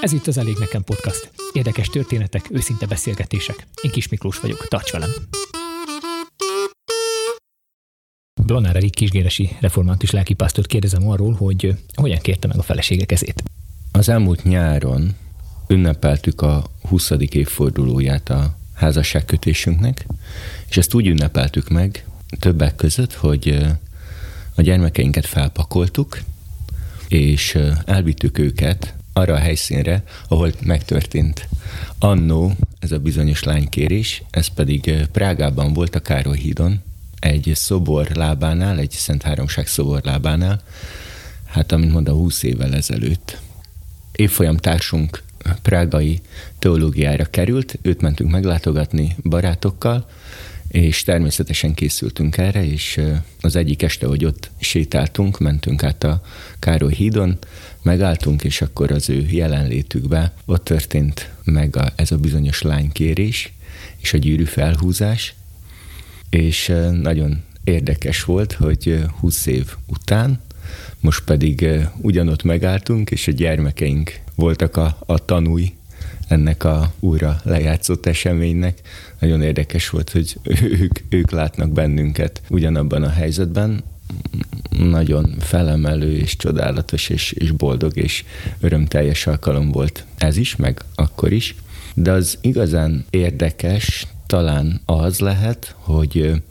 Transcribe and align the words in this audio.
Ez 0.00 0.12
itt 0.12 0.26
az 0.26 0.38
Elég 0.38 0.56
Nekem 0.58 0.84
Podcast. 0.84 1.30
Érdekes 1.52 1.88
történetek, 1.88 2.50
őszinte 2.50 2.86
beszélgetések. 2.86 3.66
Én 3.82 3.90
Kis 3.90 4.08
Miklós 4.08 4.40
vagyok, 4.40 4.68
tarts 4.68 4.92
velem! 4.92 5.10
Blanár 8.46 8.76
Erik 8.76 8.94
kisgéresi 8.94 9.56
református 9.60 10.10
lelkipásztort 10.10 10.66
kérdezem 10.66 11.08
arról, 11.08 11.32
hogy 11.32 11.74
hogyan 11.94 12.18
kérte 12.18 12.46
meg 12.46 12.58
a 12.58 12.62
felesége 12.62 13.04
kezét. 13.04 13.42
Az 13.92 14.08
elmúlt 14.08 14.42
nyáron 14.42 15.16
ünnepeltük 15.68 16.40
a 16.40 16.64
20. 16.88 17.10
évfordulóját 17.10 18.28
a 18.28 18.56
házasságkötésünknek, 18.74 20.06
és 20.68 20.76
ezt 20.76 20.94
úgy 20.94 21.06
ünnepeltük 21.06 21.68
meg 21.68 22.04
többek 22.38 22.74
között, 22.74 23.12
hogy 23.12 23.66
a 24.54 24.62
gyermekeinket 24.62 25.26
felpakoltuk, 25.26 26.20
és 27.08 27.58
elvittük 27.84 28.38
őket 28.38 28.94
arra 29.12 29.34
a 29.34 29.38
helyszínre, 29.38 30.02
ahol 30.28 30.52
megtörtént 30.62 31.48
annó 31.98 32.52
ez 32.78 32.92
a 32.92 32.98
bizonyos 32.98 33.42
lánykérés, 33.42 34.22
ez 34.30 34.46
pedig 34.46 35.06
Prágában 35.12 35.72
volt 35.72 35.94
a 35.94 36.00
Károly 36.00 36.38
hídon, 36.38 36.82
egy 37.18 37.52
szobor 37.54 38.08
lábánál, 38.14 38.78
egy 38.78 38.90
Szent 38.90 39.22
Háromság 39.22 39.66
szobor 39.66 40.00
lábánál, 40.02 40.62
hát 41.44 41.72
amint 41.72 41.92
mondom, 41.92 42.16
20 42.16 42.42
évvel 42.42 42.74
ezelőtt. 42.74 43.40
Évfolyam 44.12 44.56
társunk 44.56 45.22
prágai 45.62 46.20
teológiára 46.58 47.24
került, 47.24 47.78
őt 47.82 48.00
mentünk 48.00 48.30
meglátogatni 48.30 49.16
barátokkal, 49.22 50.06
és 50.68 51.02
természetesen 51.02 51.74
készültünk 51.74 52.36
erre, 52.36 52.66
és 52.66 53.00
az 53.40 53.56
egyik 53.56 53.82
este, 53.82 54.06
hogy 54.06 54.24
ott 54.24 54.50
sétáltunk, 54.58 55.38
mentünk 55.38 55.82
át 55.82 56.04
a 56.04 56.22
Károly 56.58 56.94
hídon, 56.94 57.38
megálltunk, 57.82 58.44
és 58.44 58.62
akkor 58.62 58.90
az 58.90 59.10
ő 59.10 59.26
jelenlétükbe 59.30 60.32
ott 60.44 60.64
történt 60.64 61.30
meg 61.44 61.76
a, 61.76 61.92
ez 61.96 62.10
a 62.10 62.16
bizonyos 62.16 62.62
lánykérés, 62.62 63.52
és 63.96 64.12
a 64.12 64.18
gyűrű 64.18 64.44
felhúzás, 64.44 65.34
és 66.30 66.72
nagyon 67.02 67.42
érdekes 67.64 68.24
volt, 68.24 68.52
hogy 68.52 69.04
20 69.20 69.46
év 69.46 69.74
után 69.86 70.40
most 71.00 71.24
pedig 71.24 71.66
ugyanott 71.96 72.42
megálltunk, 72.42 73.10
és 73.10 73.28
a 73.28 73.32
gyermekeink 73.32 74.20
voltak 74.34 74.76
a, 74.76 74.96
a 75.06 75.24
tanúi 75.24 75.74
ennek 76.28 76.64
a 76.64 76.92
újra 77.00 77.40
lejátszott 77.42 78.06
eseménynek. 78.06 78.80
Nagyon 79.18 79.42
érdekes 79.42 79.90
volt, 79.90 80.10
hogy 80.10 80.38
ők, 80.80 80.98
ők 81.08 81.30
látnak 81.30 81.70
bennünket 81.70 82.42
ugyanabban 82.48 83.02
a 83.02 83.10
helyzetben. 83.10 83.84
Nagyon 84.70 85.34
felemelő 85.38 86.16
és 86.16 86.36
csodálatos 86.36 87.08
és, 87.08 87.32
és 87.32 87.50
boldog 87.50 87.96
és 87.96 88.24
örömteljes 88.60 89.26
alkalom 89.26 89.70
volt 89.70 90.04
ez 90.18 90.36
is, 90.36 90.56
meg 90.56 90.80
akkor 90.94 91.32
is. 91.32 91.54
De 91.94 92.10
az 92.10 92.38
igazán 92.40 93.04
érdekes 93.10 94.06
talán 94.26 94.80
az 94.84 95.18
lehet, 95.18 95.74
hogy 95.78 96.42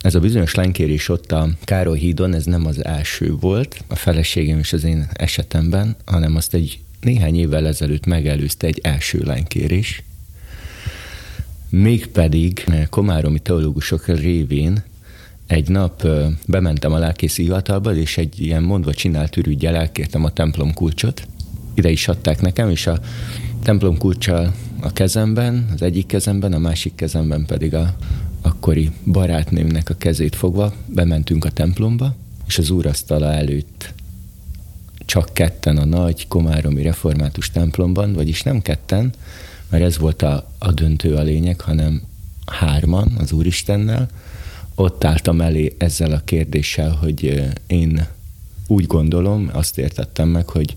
ez 0.00 0.14
a 0.14 0.20
bizonyos 0.20 0.54
lánykérés 0.54 1.08
ott 1.08 1.32
a 1.32 1.48
Károly 1.64 1.98
hídon, 1.98 2.34
ez 2.34 2.44
nem 2.44 2.66
az 2.66 2.84
első 2.84 3.34
volt 3.40 3.84
a 3.88 3.94
feleségem 3.94 4.58
és 4.58 4.72
az 4.72 4.84
én 4.84 5.08
esetemben, 5.12 5.96
hanem 6.04 6.36
azt 6.36 6.54
egy 6.54 6.80
néhány 7.00 7.38
évvel 7.38 7.66
ezelőtt 7.66 8.06
megelőzte 8.06 8.66
egy 8.66 8.78
első 8.82 9.22
lánykérés, 9.24 10.02
mégpedig 11.68 12.64
komáromi 12.90 13.38
teológusok 13.38 14.06
révén 14.06 14.82
egy 15.46 15.68
nap 15.68 16.08
bementem 16.46 16.92
a 16.92 16.98
lelkészi 16.98 17.42
hivatalba, 17.42 17.94
és 17.94 18.18
egy 18.18 18.40
ilyen 18.40 18.62
mondva 18.62 18.94
csinált 18.94 19.36
ürügyel 19.36 19.76
elkértem 19.76 20.24
a 20.24 20.30
templom 20.30 20.74
kulcsot. 20.74 21.26
Ide 21.74 21.90
is 21.90 22.08
adták 22.08 22.40
nekem, 22.40 22.70
és 22.70 22.86
a 22.86 23.00
templom 23.62 23.98
kulcsal 23.98 24.54
a 24.80 24.92
kezemben, 24.92 25.68
az 25.74 25.82
egyik 25.82 26.06
kezemben, 26.06 26.52
a 26.52 26.58
másik 26.58 26.94
kezemben 26.94 27.46
pedig 27.46 27.74
a 27.74 27.96
akkori 28.50 28.90
barátnőmnek 29.04 29.90
a 29.90 29.94
kezét 29.98 30.36
fogva 30.36 30.72
bementünk 30.86 31.44
a 31.44 31.50
templomba, 31.50 32.14
és 32.46 32.58
az 32.58 32.70
úrasztala 32.70 33.32
előtt 33.32 33.92
csak 35.06 35.30
ketten 35.32 35.76
a 35.76 35.84
nagy 35.84 36.28
komáromi 36.28 36.82
református 36.82 37.50
templomban, 37.50 38.12
vagyis 38.12 38.42
nem 38.42 38.62
ketten, 38.62 39.12
mert 39.68 39.84
ez 39.84 39.98
volt 39.98 40.22
a, 40.22 40.50
a 40.58 40.72
döntő 40.72 41.14
a 41.14 41.22
lényeg, 41.22 41.60
hanem 41.60 42.02
hárman 42.46 43.12
az 43.18 43.32
Úristennel. 43.32 44.08
Ott 44.74 45.04
álltam 45.04 45.40
elé 45.40 45.74
ezzel 45.78 46.12
a 46.12 46.22
kérdéssel, 46.24 46.90
hogy 46.90 47.50
én 47.66 48.06
úgy 48.66 48.86
gondolom, 48.86 49.50
azt 49.52 49.78
értettem 49.78 50.28
meg, 50.28 50.48
hogy 50.48 50.76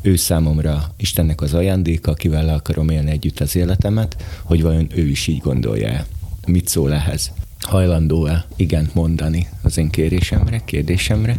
ő 0.00 0.16
számomra 0.16 0.92
Istennek 0.96 1.40
az 1.40 1.54
ajándéka, 1.54 2.10
akivel 2.10 2.44
le 2.44 2.52
akarom 2.52 2.88
élni 2.88 3.10
együtt 3.10 3.40
az 3.40 3.56
életemet, 3.56 4.22
hogy 4.42 4.62
vajon 4.62 4.86
ő 4.94 5.08
is 5.08 5.26
így 5.26 5.40
gondolja 5.40 6.06
Mit 6.46 6.68
szól 6.68 6.92
ehhez? 6.92 7.32
Hajlandó-e 7.60 8.46
igent 8.56 8.94
mondani 8.94 9.48
az 9.62 9.78
én 9.78 9.90
kérésemre, 9.90 10.62
kérdésemre? 10.64 11.38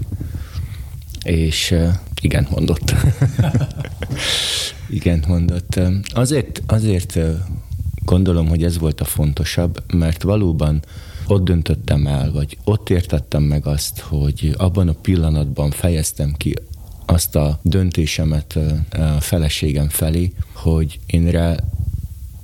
És 1.23 1.75
igent 2.21 2.49
mondott. 2.49 2.95
igent 4.89 5.27
mondott. 5.27 5.79
Azért, 6.13 6.61
azért 6.65 7.19
gondolom, 8.05 8.47
hogy 8.47 8.63
ez 8.63 8.77
volt 8.77 9.01
a 9.01 9.05
fontosabb, 9.05 9.83
mert 9.93 10.23
valóban 10.23 10.83
ott 11.27 11.43
döntöttem 11.43 12.07
el, 12.07 12.31
vagy 12.31 12.57
ott 12.63 12.89
értettem 12.89 13.43
meg 13.43 13.65
azt, 13.65 13.99
hogy 13.99 14.53
abban 14.57 14.87
a 14.87 14.93
pillanatban 15.01 15.71
fejeztem 15.71 16.33
ki 16.37 16.53
azt 17.05 17.35
a 17.35 17.59
döntésemet 17.61 18.59
a 18.91 19.21
feleségem 19.21 19.89
felé, 19.89 20.33
hogy 20.53 20.99
én 21.05 21.29
rá 21.29 21.55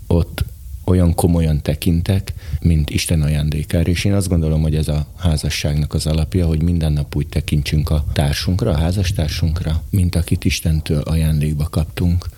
ott 0.07 0.43
olyan 0.91 1.15
komolyan 1.15 1.61
tekintek, 1.61 2.33
mint 2.61 2.89
Isten 2.89 3.21
ajándékára, 3.21 3.89
és 3.89 4.05
én 4.05 4.13
azt 4.13 4.27
gondolom, 4.27 4.61
hogy 4.61 4.75
ez 4.75 4.87
a 4.87 5.05
házasságnak 5.17 5.93
az 5.93 6.07
alapja, 6.07 6.45
hogy 6.45 6.61
minden 6.61 6.93
nap 6.93 7.15
úgy 7.15 7.27
tekintsünk 7.27 7.89
a 7.89 8.05
társunkra, 8.13 8.71
a 8.71 8.77
házastársunkra, 8.77 9.83
mint 9.89 10.15
akit 10.15 10.45
Istentől 10.45 11.01
ajándékba 11.01 11.67
kaptunk. 11.69 12.29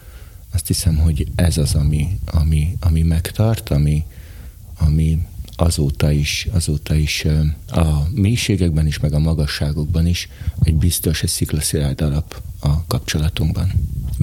Azt 0.54 0.68
hiszem, 0.68 0.98
hogy 0.98 1.28
ez 1.36 1.58
az, 1.58 1.76
ami, 1.76 2.20
ami, 2.26 2.78
ami 2.80 3.02
megtart, 3.02 3.70
ami, 3.70 4.04
ami 4.80 5.20
azóta 5.56 6.12
is, 6.12 6.48
azóta 6.52 6.96
is 6.96 7.26
a 7.68 8.08
mélységekben 8.12 8.88
is, 8.88 9.00
meg 9.00 9.14
a 9.14 9.20
magasságokban 9.20 10.08
is 10.08 10.30
egy 10.64 10.76
biztos, 10.76 11.24
egy 11.24 11.30
sziklaszilárd 11.30 12.02
alap 12.02 12.42
a 12.60 12.86
kapcsolatunkban. 12.88 13.72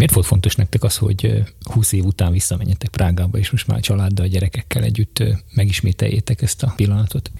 Miért 0.00 0.14
volt 0.14 0.26
fontos 0.26 0.54
nektek 0.54 0.84
az, 0.84 0.96
hogy 0.96 1.42
20 1.60 1.92
év 1.92 2.04
után 2.04 2.32
visszamenjetek 2.32 2.88
Prágába, 2.88 3.38
és 3.38 3.50
most 3.50 3.66
már 3.66 3.78
a 3.78 3.80
családdal, 3.80 4.26
a 4.26 4.28
gyerekekkel 4.28 4.82
együtt 4.82 5.22
megismételjétek 5.54 6.42
ezt 6.42 6.62
a 6.62 6.72
pillanatot? 6.76 7.30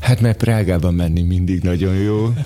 Hát 0.00 0.20
mert 0.20 0.38
Prágában 0.38 0.94
menni 0.94 1.22
mindig 1.22 1.62
nagyon 1.62 1.94
jó. 1.94 2.32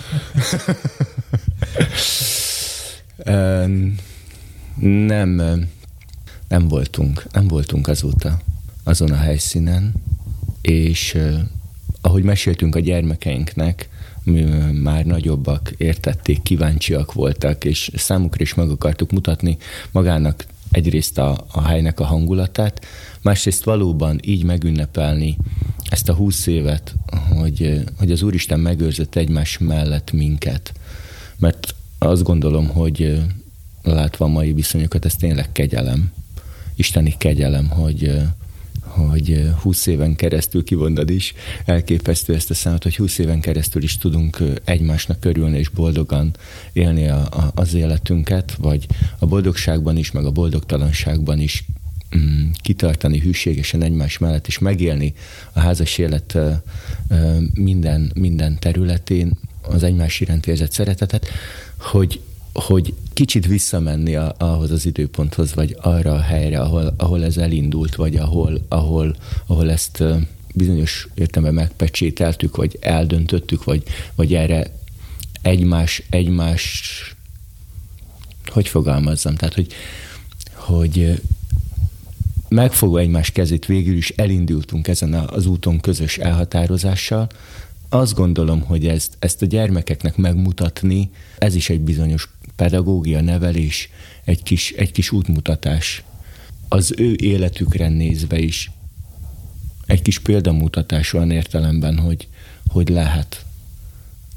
nem, 5.06 5.30
nem 6.48 6.68
voltunk, 6.68 7.26
nem 7.32 7.48
voltunk 7.48 7.88
azóta 7.88 8.40
azon 8.84 9.10
a 9.10 9.16
helyszínen, 9.16 9.94
és 10.60 11.18
ahogy 12.00 12.22
meséltünk 12.22 12.74
a 12.74 12.80
gyermekeinknek, 12.80 13.88
már 14.82 15.04
nagyobbak 15.04 15.72
értették, 15.76 16.42
kíváncsiak 16.42 17.12
voltak, 17.12 17.64
és 17.64 17.90
számukra 17.94 18.42
is 18.42 18.54
meg 18.54 18.70
akartuk 18.70 19.10
mutatni 19.10 19.56
magának 19.90 20.46
egyrészt 20.70 21.18
a, 21.18 21.44
a 21.52 21.62
helynek 21.62 22.00
a 22.00 22.04
hangulatát, 22.04 22.84
másrészt 23.22 23.64
valóban 23.64 24.20
így 24.24 24.44
megünnepelni 24.44 25.36
ezt 25.88 26.08
a 26.08 26.14
húsz 26.14 26.46
évet, 26.46 26.94
hogy, 27.28 27.84
hogy 27.98 28.10
az 28.10 28.22
Úristen 28.22 28.60
megőrzött 28.60 29.14
egymás 29.14 29.58
mellett 29.58 30.12
minket. 30.12 30.72
Mert 31.38 31.74
azt 31.98 32.22
gondolom, 32.22 32.68
hogy 32.68 33.22
látva 33.82 34.24
a 34.24 34.28
mai 34.28 34.52
viszonyokat, 34.52 35.04
ez 35.04 35.14
tényleg 35.14 35.52
kegyelem. 35.52 36.12
Isteni 36.74 37.14
kegyelem, 37.18 37.68
hogy, 37.68 38.20
hogy 38.96 39.50
20 39.62 39.86
éven 39.86 40.16
keresztül 40.16 40.64
kivondad 40.64 41.10
is, 41.10 41.34
elképesztő 41.64 42.34
ezt 42.34 42.50
a 42.50 42.54
számot, 42.54 42.82
hogy 42.82 42.96
20 42.96 43.18
éven 43.18 43.40
keresztül 43.40 43.82
is 43.82 43.98
tudunk 43.98 44.38
egymásnak 44.64 45.20
körülni 45.20 45.58
és 45.58 45.68
boldogan 45.68 46.36
élni 46.72 47.08
a, 47.08 47.20
a, 47.20 47.52
az 47.54 47.74
életünket, 47.74 48.54
vagy 48.58 48.86
a 49.18 49.26
boldogságban 49.26 49.96
is, 49.96 50.10
meg 50.10 50.24
a 50.24 50.30
boldogtalanságban 50.30 51.40
is 51.40 51.64
mm, 52.16 52.50
kitartani 52.62 53.18
hűségesen 53.18 53.82
egymás 53.82 54.18
mellett, 54.18 54.46
és 54.46 54.58
megélni 54.58 55.14
a 55.52 55.60
házas 55.60 55.98
élet 55.98 56.38
minden, 57.54 58.12
minden 58.14 58.58
területén 58.58 59.30
az 59.62 59.82
egymás 59.82 60.20
iránt 60.20 60.46
érzett 60.46 60.72
szeretetet, 60.72 61.26
hogy 61.78 62.20
hogy 62.56 62.94
kicsit 63.12 63.46
visszamenni 63.46 64.16
a, 64.16 64.34
ahhoz 64.38 64.70
az 64.70 64.86
időponthoz, 64.86 65.54
vagy 65.54 65.76
arra 65.80 66.12
a 66.12 66.20
helyre, 66.20 66.60
ahol, 66.60 66.94
ahol 66.96 67.24
ez 67.24 67.36
elindult, 67.36 67.94
vagy 67.94 68.16
ahol, 68.16 68.60
ahol, 68.68 69.16
ahol 69.46 69.70
ezt 69.70 70.02
bizonyos 70.54 71.08
értelemben 71.14 71.64
megpecsételtük, 71.64 72.56
vagy 72.56 72.78
eldöntöttük, 72.80 73.64
vagy, 73.64 73.82
vagy 74.14 74.34
erre 74.34 74.72
egymás, 75.42 76.02
egymás, 76.10 76.92
hogy 78.46 78.68
fogalmazzam, 78.68 79.34
tehát, 79.34 79.54
hogy, 79.54 79.72
hogy 80.52 81.20
megfogva 82.48 82.98
egymás 82.98 83.30
kezét 83.30 83.66
végül 83.66 83.96
is 83.96 84.10
elindultunk 84.10 84.88
ezen 84.88 85.14
az 85.14 85.46
úton 85.46 85.80
közös 85.80 86.18
elhatározással. 86.18 87.28
Azt 87.88 88.14
gondolom, 88.14 88.60
hogy 88.60 88.86
ezt, 88.86 89.16
ezt 89.18 89.42
a 89.42 89.46
gyermekeknek 89.46 90.16
megmutatni, 90.16 91.10
ez 91.38 91.54
is 91.54 91.70
egy 91.70 91.80
bizonyos 91.80 92.28
pedagógia, 92.56 93.20
nevelés, 93.20 93.90
egy 94.24 94.42
kis, 94.42 94.70
egy 94.70 94.92
kis 94.92 95.10
útmutatás. 95.10 96.04
Az 96.68 96.94
ő 96.96 97.14
életükre 97.18 97.88
nézve 97.88 98.38
is 98.38 98.70
egy 99.86 100.02
kis 100.02 100.18
példamutatás 100.18 101.10
van 101.10 101.30
értelemben, 101.30 101.98
hogy, 101.98 102.28
hogy 102.66 102.88
lehet. 102.88 103.44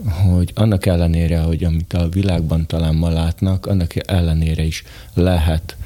Hogy 0.05 0.51
annak 0.55 0.85
ellenére, 0.85 1.39
hogy 1.39 1.63
amit 1.63 1.93
a 1.93 2.09
világban 2.09 2.65
talán 2.65 2.95
ma 2.95 3.09
látnak, 3.09 3.65
annak 3.65 4.09
ellenére 4.09 4.63
is 4.63 4.83
lehet 5.13 5.77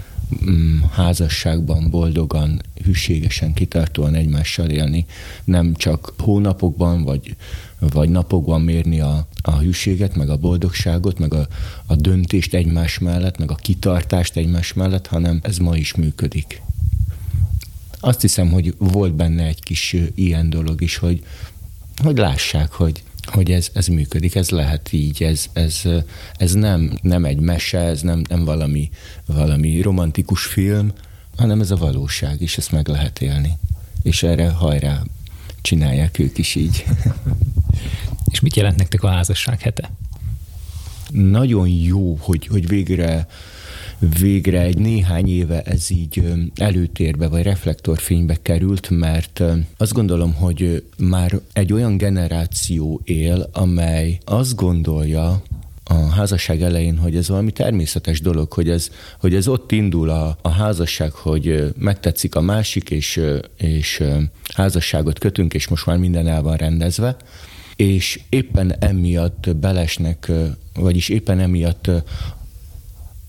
mm, 0.50 0.80
házasságban 0.92 1.90
boldogan, 1.90 2.62
hűségesen, 2.84 3.54
kitartóan 3.54 4.16
egymással 4.16 4.70
élni, 4.70 5.06
nem 5.44 5.74
csak 5.76 6.14
hónapokban 6.18 7.04
vagy, 7.04 7.36
vagy 7.80 8.10
napokban 8.10 8.62
mérni 8.62 9.00
a, 9.00 9.28
a 9.42 9.58
hűséget, 9.58 10.16
meg 10.16 10.30
a 10.30 10.38
boldogságot, 10.38 11.20
meg 11.20 11.34
a, 11.34 11.48
a 11.86 11.96
döntést 11.96 12.54
egymás 12.54 13.00
mellett, 13.00 13.38
meg 13.38 13.52
a 13.52 13.56
kitartást 13.56 14.38
egymás 14.38 14.74
mellett, 14.74 15.08
hanem 15.08 15.40
ez 15.44 15.58
ma 15.58 15.76
is 15.76 15.96
működik. 15.96 16.62
Azt 18.00 18.22
hiszem, 18.22 18.52
hogy 18.52 18.74
volt 18.78 19.14
benne 19.14 19.44
egy 19.44 19.64
kis 19.64 19.96
ilyen 20.16 20.50
dolog 20.50 20.82
is, 20.82 20.98
hogy, 20.98 21.24
hogy 22.04 22.18
lássák, 22.18 22.72
hogy, 22.72 23.04
hogy 23.26 23.52
ez, 23.52 23.70
ez 23.74 23.88
működik, 23.88 24.36
ez 24.36 24.50
lehet 24.50 24.94
így, 24.94 25.24
ez, 25.24 25.46
ez, 25.54 25.82
ez 26.34 26.54
nem, 26.54 26.98
nem 27.02 27.26
egy 27.26 27.40
mese, 27.40 27.80
ez 27.80 28.02
nem, 28.02 28.22
nem 28.30 28.46
valami, 28.46 28.90
valami 29.26 29.82
romantikus 29.82 30.44
film, 30.46 30.92
hanem 31.38 31.62
ez 31.62 31.72
a 31.72 31.76
valóság, 31.76 32.42
és 32.42 32.58
ezt 32.58 32.72
meg 32.72 32.88
lehet 32.88 33.22
élni. 33.22 33.58
És 34.02 34.24
erre 34.24 34.50
hajrá 34.50 35.02
csinálják 35.62 36.20
ők 36.20 36.38
is 36.38 36.56
így. 36.56 36.86
És 38.32 38.40
mit 38.40 38.56
jelent 38.56 38.78
nektek 38.78 39.04
a 39.04 39.10
házasság 39.10 39.62
hete? 39.62 39.92
Nagyon 41.12 41.68
jó, 41.68 42.18
hogy, 42.20 42.48
hogy 42.48 42.68
végre 42.68 43.28
végre 44.20 44.62
egy 44.62 44.78
néhány 44.78 45.30
éve 45.30 45.62
ez 45.62 45.90
így 45.90 46.24
előtérbe 46.56 47.28
vagy 47.28 47.44
reflektorfénybe 47.44 48.38
került, 48.42 48.90
mert 48.90 49.44
azt 49.78 49.94
gondolom, 49.94 50.34
hogy 50.34 50.86
már 50.98 51.40
egy 51.54 51.74
olyan 51.74 51.98
generáció 51.98 53.02
él, 53.04 53.50
amely 53.52 54.20
azt 54.26 54.56
gondolja, 54.56 55.42
a 55.94 56.10
házasság 56.10 56.62
elején, 56.62 56.98
hogy 56.98 57.16
ez 57.16 57.30
valami 57.30 57.52
természetes 57.52 58.22
dolog, 58.22 58.54
hogy 58.54 58.70
ez, 58.70 58.90
hogy 59.20 59.36
ez 59.36 59.48
ott 59.48 59.72
indul 59.72 60.10
a, 60.10 60.38
a 60.42 60.50
házasság, 60.50 61.12
hogy 61.12 61.74
megtetszik 61.78 62.36
a 62.36 62.42
másik, 62.42 62.90
és, 62.90 63.22
és 63.58 64.04
házasságot 64.54 65.20
kötünk, 65.20 65.54
és 65.54 65.68
most 65.68 65.86
már 65.86 65.98
minden 65.98 66.28
el 66.28 66.42
van 66.42 66.56
rendezve, 66.56 67.16
és 67.76 68.20
éppen 68.30 68.76
emiatt 68.80 69.56
belesnek, 69.56 70.32
vagyis 70.74 71.10
éppen 71.10 71.40
emiatt 71.40 71.90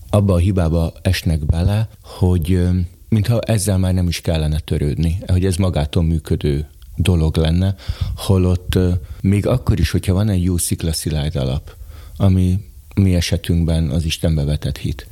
abba 0.09 0.33
a 0.33 0.37
hibába 0.37 0.93
esnek 1.01 1.45
bele, 1.45 1.89
hogy 2.01 2.67
mintha 3.09 3.39
ezzel 3.39 3.77
már 3.77 3.93
nem 3.93 4.07
is 4.07 4.21
kellene 4.21 4.59
törődni, 4.59 5.17
hogy 5.27 5.45
ez 5.45 5.55
magától 5.55 6.03
működő 6.03 6.67
dolog 6.95 7.37
lenne, 7.37 7.75
holott 8.15 8.77
még 9.21 9.47
akkor 9.47 9.79
is, 9.79 9.91
hogyha 9.91 10.13
van 10.13 10.29
egy 10.29 10.43
jó 10.43 10.57
sziklaszilárd 10.57 11.35
alap, 11.35 11.75
ami 12.17 12.59
mi 12.95 13.15
esetünkben 13.15 13.89
az 13.89 14.05
Istenbe 14.05 14.43
vetett 14.43 14.77
hit. 14.77 15.07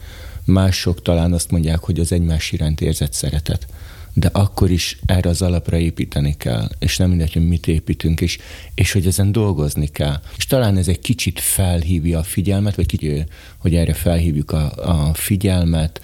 Mások 0.45 1.01
talán 1.01 1.33
azt 1.33 1.51
mondják, 1.51 1.79
hogy 1.79 1.99
az 1.99 2.11
egymás 2.11 2.51
iránt 2.51 2.81
érzett 2.81 3.13
szeretet 3.13 3.67
de 4.13 4.29
akkor 4.31 4.71
is 4.71 4.99
erre 5.05 5.29
az 5.29 5.41
alapra 5.41 5.77
építeni 5.77 6.37
kell, 6.37 6.69
és 6.79 6.97
nem 6.97 7.09
mindegy, 7.09 7.33
hogy 7.33 7.47
mit 7.47 7.67
építünk, 7.67 8.21
és, 8.21 8.37
és 8.75 8.91
hogy 8.91 9.07
ezen 9.07 9.31
dolgozni 9.31 9.87
kell. 9.87 10.21
És 10.37 10.45
talán 10.45 10.77
ez 10.77 10.87
egy 10.87 10.99
kicsit 10.99 11.39
felhívja 11.39 12.19
a 12.19 12.23
figyelmet, 12.23 12.75
vagy 12.75 12.85
kicsit, 12.85 13.27
hogy 13.57 13.75
erre 13.75 13.93
felhívjuk 13.93 14.51
a, 14.51 14.71
a 14.75 15.13
figyelmet, 15.13 16.01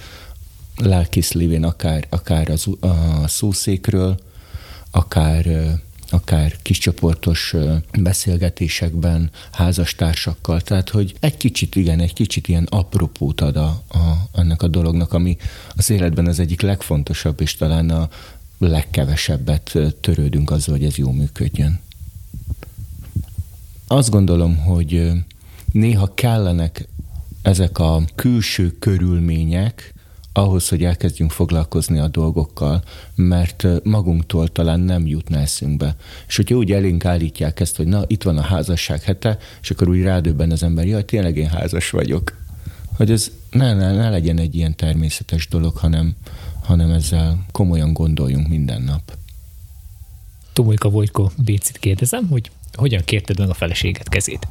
lelkész 0.75 1.31
lévén 1.31 1.63
akár, 1.63 2.07
akár 2.09 2.49
az, 2.49 2.67
a 2.79 3.27
szószékről, 3.27 4.19
akár 4.91 5.45
akár 6.09 6.55
kiscsoportos 6.61 7.55
beszélgetésekben, 7.99 9.29
házastársakkal, 9.51 10.61
tehát 10.61 10.89
hogy 10.89 11.15
egy 11.19 11.37
kicsit, 11.37 11.75
igen, 11.75 11.99
egy 11.99 12.13
kicsit 12.13 12.47
ilyen 12.47 12.67
apropót 12.69 13.41
ad 13.41 13.55
a, 13.55 13.83
a, 13.87 14.29
annak 14.31 14.61
a 14.61 14.67
dolognak, 14.67 15.13
ami 15.13 15.37
az 15.75 15.89
életben 15.89 16.25
az 16.25 16.39
egyik 16.39 16.61
legfontosabb, 16.61 17.41
és 17.41 17.55
talán 17.55 17.89
a 17.89 18.09
legkevesebbet 18.59 19.77
törődünk 20.01 20.51
azzal, 20.51 20.75
hogy 20.75 20.85
ez 20.85 20.95
jó 20.95 21.11
működjön. 21.11 21.79
Azt 23.87 24.09
gondolom, 24.09 24.57
hogy 24.57 25.11
néha 25.71 26.13
kellenek 26.13 26.87
ezek 27.41 27.79
a 27.79 28.03
külső 28.15 28.71
körülmények, 28.71 29.93
ahhoz, 30.39 30.69
hogy 30.69 30.83
elkezdjünk 30.83 31.31
foglalkozni 31.31 31.99
a 31.99 32.07
dolgokkal, 32.07 32.83
mert 33.15 33.67
magunktól 33.83 34.47
talán 34.47 34.79
nem 34.79 35.07
jutna 35.07 35.37
eszünkbe. 35.37 35.95
És 36.27 36.35
hogyha 36.35 36.55
úgy 36.55 36.71
elénk 36.71 37.05
állítják 37.05 37.59
ezt, 37.59 37.77
hogy 37.77 37.87
na, 37.87 38.03
itt 38.07 38.23
van 38.23 38.37
a 38.37 38.41
házasság 38.41 39.01
hete, 39.01 39.37
és 39.61 39.71
akkor 39.71 39.89
úgy 39.89 40.01
rádöbben 40.01 40.51
az 40.51 40.63
ember, 40.63 40.87
jaj, 40.87 41.05
tényleg 41.05 41.37
én 41.37 41.49
házas 41.49 41.89
vagyok. 41.89 42.37
Hogy 42.95 43.11
ez 43.11 43.31
ne, 43.51 43.73
ne, 43.73 43.91
ne 43.91 44.09
legyen 44.09 44.37
egy 44.37 44.55
ilyen 44.55 44.75
természetes 44.75 45.47
dolog, 45.47 45.77
hanem, 45.77 46.15
hanem 46.63 46.91
ezzel 46.91 47.45
komolyan 47.51 47.93
gondoljunk 47.93 48.47
minden 48.47 48.81
nap. 48.81 49.17
Tomolyka 50.53 50.89
Vojtko 50.89 51.29
Bécit 51.37 51.77
kérdezem, 51.77 52.27
hogy 52.27 52.51
hogyan 52.73 53.01
kérted 53.05 53.39
meg 53.39 53.49
a 53.49 53.53
feleséget 53.53 54.09
kezét? 54.09 54.47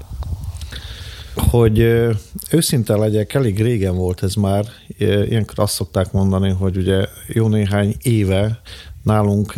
Hogy 1.38 1.78
őszinte 2.50 2.96
legyek, 2.96 3.34
elég 3.34 3.62
régen 3.62 3.96
volt 3.96 4.22
ez 4.22 4.34
már. 4.34 4.64
Ilyenkor 4.98 5.58
azt 5.58 5.74
szokták 5.74 6.12
mondani, 6.12 6.50
hogy 6.50 6.76
ugye 6.76 7.06
jó 7.26 7.48
néhány 7.48 7.94
éve 8.02 8.60
nálunk 9.02 9.56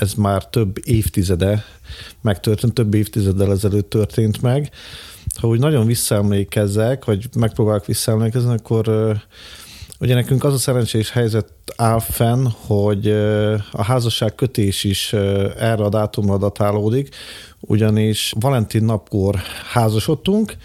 ez 0.00 0.14
már 0.14 0.46
több 0.46 0.76
évtizede 0.84 1.64
megtörtént, 2.20 2.74
több 2.74 2.94
évtizeddel 2.94 3.50
ezelőtt 3.50 3.90
történt 3.90 4.42
meg. 4.42 4.70
Ha 5.40 5.48
úgy 5.48 5.58
nagyon 5.58 5.86
visszaemlékezzek, 5.86 7.04
vagy 7.04 7.28
megpróbálok 7.36 7.86
visszaemlékezni, 7.86 8.52
akkor 8.52 9.16
Ugye 10.00 10.14
nekünk 10.14 10.44
az 10.44 10.52
a 10.52 10.58
szerencsés 10.58 11.10
helyzet 11.10 11.52
áll 11.76 12.00
fenn, 12.00 12.46
hogy 12.66 13.08
a 13.72 13.82
házasság 13.82 14.34
kötés 14.34 14.84
is 14.84 15.12
erre 15.58 15.84
a 15.84 15.88
dátumra 15.88 16.38
datálódik, 16.38 17.14
ugyanis 17.60 18.32
Valentin 18.40 18.84
napkor 18.84 19.36
házasodtunk, 19.72 20.56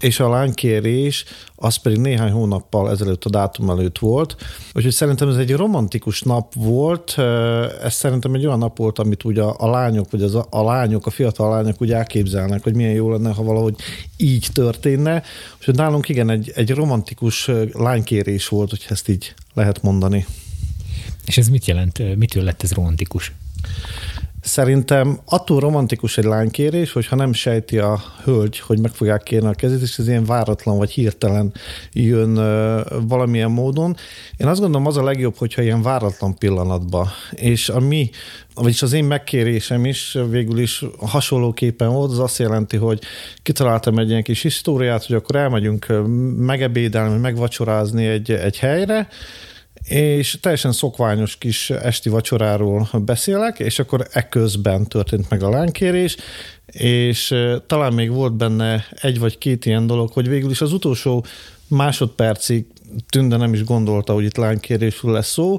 és 0.00 0.20
a 0.20 0.28
lánykérés 0.28 1.24
az 1.54 1.76
pedig 1.76 1.98
néhány 1.98 2.30
hónappal 2.30 2.90
ezelőtt 2.90 3.24
a 3.24 3.30
dátum 3.30 3.70
előtt 3.70 3.98
volt. 3.98 4.36
Úgyhogy 4.74 4.92
szerintem 4.92 5.28
ez 5.28 5.36
egy 5.36 5.52
romantikus 5.52 6.22
nap 6.22 6.54
volt, 6.54 7.18
ez 7.82 7.94
szerintem 7.94 8.34
egy 8.34 8.46
olyan 8.46 8.58
nap 8.58 8.76
volt, 8.78 8.98
amit 8.98 9.24
ugye 9.24 9.42
a, 9.42 9.70
lányok, 9.70 10.10
vagy 10.10 10.22
az 10.22 10.34
a, 10.34 10.46
a 10.50 10.62
lányok, 10.62 11.06
a 11.06 11.10
fiatal 11.10 11.50
lányok 11.50 11.82
úgy 11.82 11.92
elképzelnek, 11.92 12.62
hogy 12.62 12.74
milyen 12.74 12.92
jó 12.92 13.10
lenne, 13.10 13.32
ha 13.32 13.42
valahogy 13.42 13.74
így 14.16 14.48
történne. 14.52 15.22
Úgyhogy 15.58 15.74
nálunk 15.74 16.08
igen, 16.08 16.30
egy, 16.30 16.52
egy 16.54 16.70
romantikus 16.70 17.50
lánykérés 17.72 18.48
volt, 18.48 18.70
hogy 18.70 18.84
ezt 18.88 19.08
így 19.08 19.34
lehet 19.54 19.82
mondani. 19.82 20.26
És 21.26 21.38
ez 21.38 21.48
mit 21.48 21.66
jelent? 21.66 22.16
Mitől 22.16 22.44
lett 22.44 22.62
ez 22.62 22.72
romantikus? 22.72 23.32
Szerintem 24.56 25.18
attól 25.24 25.60
romantikus 25.60 26.18
egy 26.18 26.24
lánykérés, 26.24 26.92
hogyha 26.92 27.16
nem 27.16 27.32
sejti 27.32 27.78
a 27.78 28.00
hölgy, 28.24 28.58
hogy 28.58 28.78
meg 28.78 28.90
fogják 28.90 29.22
kérni 29.22 29.48
a 29.48 29.52
kezét, 29.52 29.82
és 29.82 29.98
ez 29.98 30.08
ilyen 30.08 30.24
váratlan 30.24 30.78
vagy 30.78 30.90
hirtelen 30.90 31.52
jön 31.92 32.34
valamilyen 33.08 33.50
módon. 33.50 33.96
Én 34.36 34.46
azt 34.46 34.60
gondolom, 34.60 34.86
az 34.86 34.96
a 34.96 35.02
legjobb, 35.02 35.36
hogyha 35.36 35.62
ilyen 35.62 35.82
váratlan 35.82 36.38
pillanatban. 36.38 37.08
És 37.30 37.68
a 37.68 37.80
mi, 37.80 38.10
vagyis 38.54 38.82
az 38.82 38.92
én 38.92 39.04
megkérésem 39.04 39.84
is 39.84 40.18
végül 40.30 40.58
is 40.58 40.84
hasonlóképpen 40.98 41.88
volt, 41.88 42.10
az 42.10 42.18
azt 42.18 42.38
jelenti, 42.38 42.76
hogy 42.76 43.00
kitaláltam 43.42 43.98
egy 43.98 44.08
ilyen 44.08 44.22
kis 44.22 44.42
históriát, 44.42 45.06
hogy 45.06 45.16
akkor 45.16 45.36
elmegyünk 45.36 45.86
megebédelni, 46.36 47.18
megvacsorázni 47.18 48.06
egy, 48.06 48.30
egy 48.30 48.58
helyre, 48.58 49.08
és 49.88 50.38
teljesen 50.40 50.72
szokványos 50.72 51.38
kis 51.38 51.70
esti 51.70 52.08
vacsoráról 52.08 52.88
beszélek, 52.92 53.58
és 53.58 53.78
akkor 53.78 54.06
ekközben 54.12 54.86
történt 54.86 55.30
meg 55.30 55.42
a 55.42 55.50
lánkérés, 55.50 56.16
és 56.66 57.34
talán 57.66 57.92
még 57.92 58.10
volt 58.10 58.32
benne 58.32 58.84
egy 59.00 59.18
vagy 59.18 59.38
két 59.38 59.66
ilyen 59.66 59.86
dolog, 59.86 60.12
hogy 60.12 60.28
végül 60.28 60.50
is 60.50 60.60
az 60.60 60.72
utolsó 60.72 61.24
másodpercig 61.68 62.66
Tünde 63.08 63.36
nem 63.36 63.52
is 63.54 63.64
gondolta, 63.64 64.12
hogy 64.12 64.24
itt 64.24 64.36
lánykérésről 64.36 65.12
lesz 65.12 65.30
szó, 65.32 65.58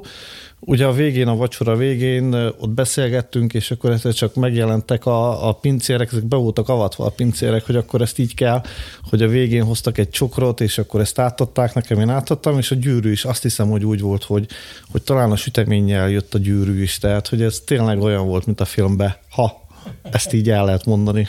ugye 0.60 0.86
a 0.86 0.92
végén, 0.92 1.28
a 1.28 1.36
vacsora 1.36 1.76
végén 1.76 2.34
ott 2.34 2.70
beszélgettünk, 2.70 3.54
és 3.54 3.70
akkor 3.70 3.90
ezt 3.90 4.16
csak 4.16 4.34
megjelentek 4.34 5.06
a, 5.06 5.48
a 5.48 5.52
pincérek, 5.52 6.12
ezek 6.12 6.24
be 6.24 6.36
voltak 6.36 6.68
avatva 6.68 7.04
a 7.04 7.10
pincérek, 7.10 7.66
hogy 7.66 7.76
akkor 7.76 8.00
ezt 8.00 8.18
így 8.18 8.34
kell, 8.34 8.62
hogy 9.02 9.22
a 9.22 9.28
végén 9.28 9.64
hoztak 9.64 9.98
egy 9.98 10.10
csokrot, 10.10 10.60
és 10.60 10.78
akkor 10.78 11.00
ezt 11.00 11.18
átadták 11.18 11.74
nekem, 11.74 12.00
én 12.00 12.08
átadtam, 12.08 12.58
és 12.58 12.70
a 12.70 12.74
gyűrű 12.74 13.10
is 13.10 13.24
azt 13.24 13.42
hiszem, 13.42 13.70
hogy 13.70 13.84
úgy 13.84 14.00
volt, 14.00 14.24
hogy, 14.24 14.46
hogy 14.90 15.02
talán 15.02 15.30
a 15.30 15.36
süteménnyel 15.36 16.10
jött 16.10 16.34
a 16.34 16.38
gyűrű 16.38 16.82
is, 16.82 16.98
tehát 16.98 17.28
hogy 17.28 17.42
ez 17.42 17.60
tényleg 17.60 18.00
olyan 18.00 18.26
volt, 18.26 18.46
mint 18.46 18.60
a 18.60 18.64
filmben, 18.64 19.16
ha 19.30 19.66
ezt 20.02 20.32
így 20.32 20.50
el 20.50 20.64
lehet 20.64 20.84
mondani. 20.84 21.26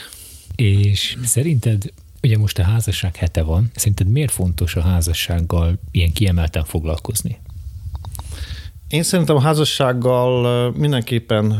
És 0.56 1.16
szerinted 1.24 1.92
Ugye 2.22 2.38
most 2.38 2.58
a 2.58 2.62
házasság 2.62 3.16
hete 3.16 3.42
van. 3.42 3.70
Szerinted 3.74 4.08
miért 4.08 4.32
fontos 4.32 4.76
a 4.76 4.80
házassággal 4.80 5.78
ilyen 5.90 6.12
kiemelten 6.12 6.64
foglalkozni? 6.64 7.38
Én 8.90 9.02
szerintem 9.02 9.36
a 9.36 9.40
házassággal 9.40 10.70
mindenképpen 10.76 11.58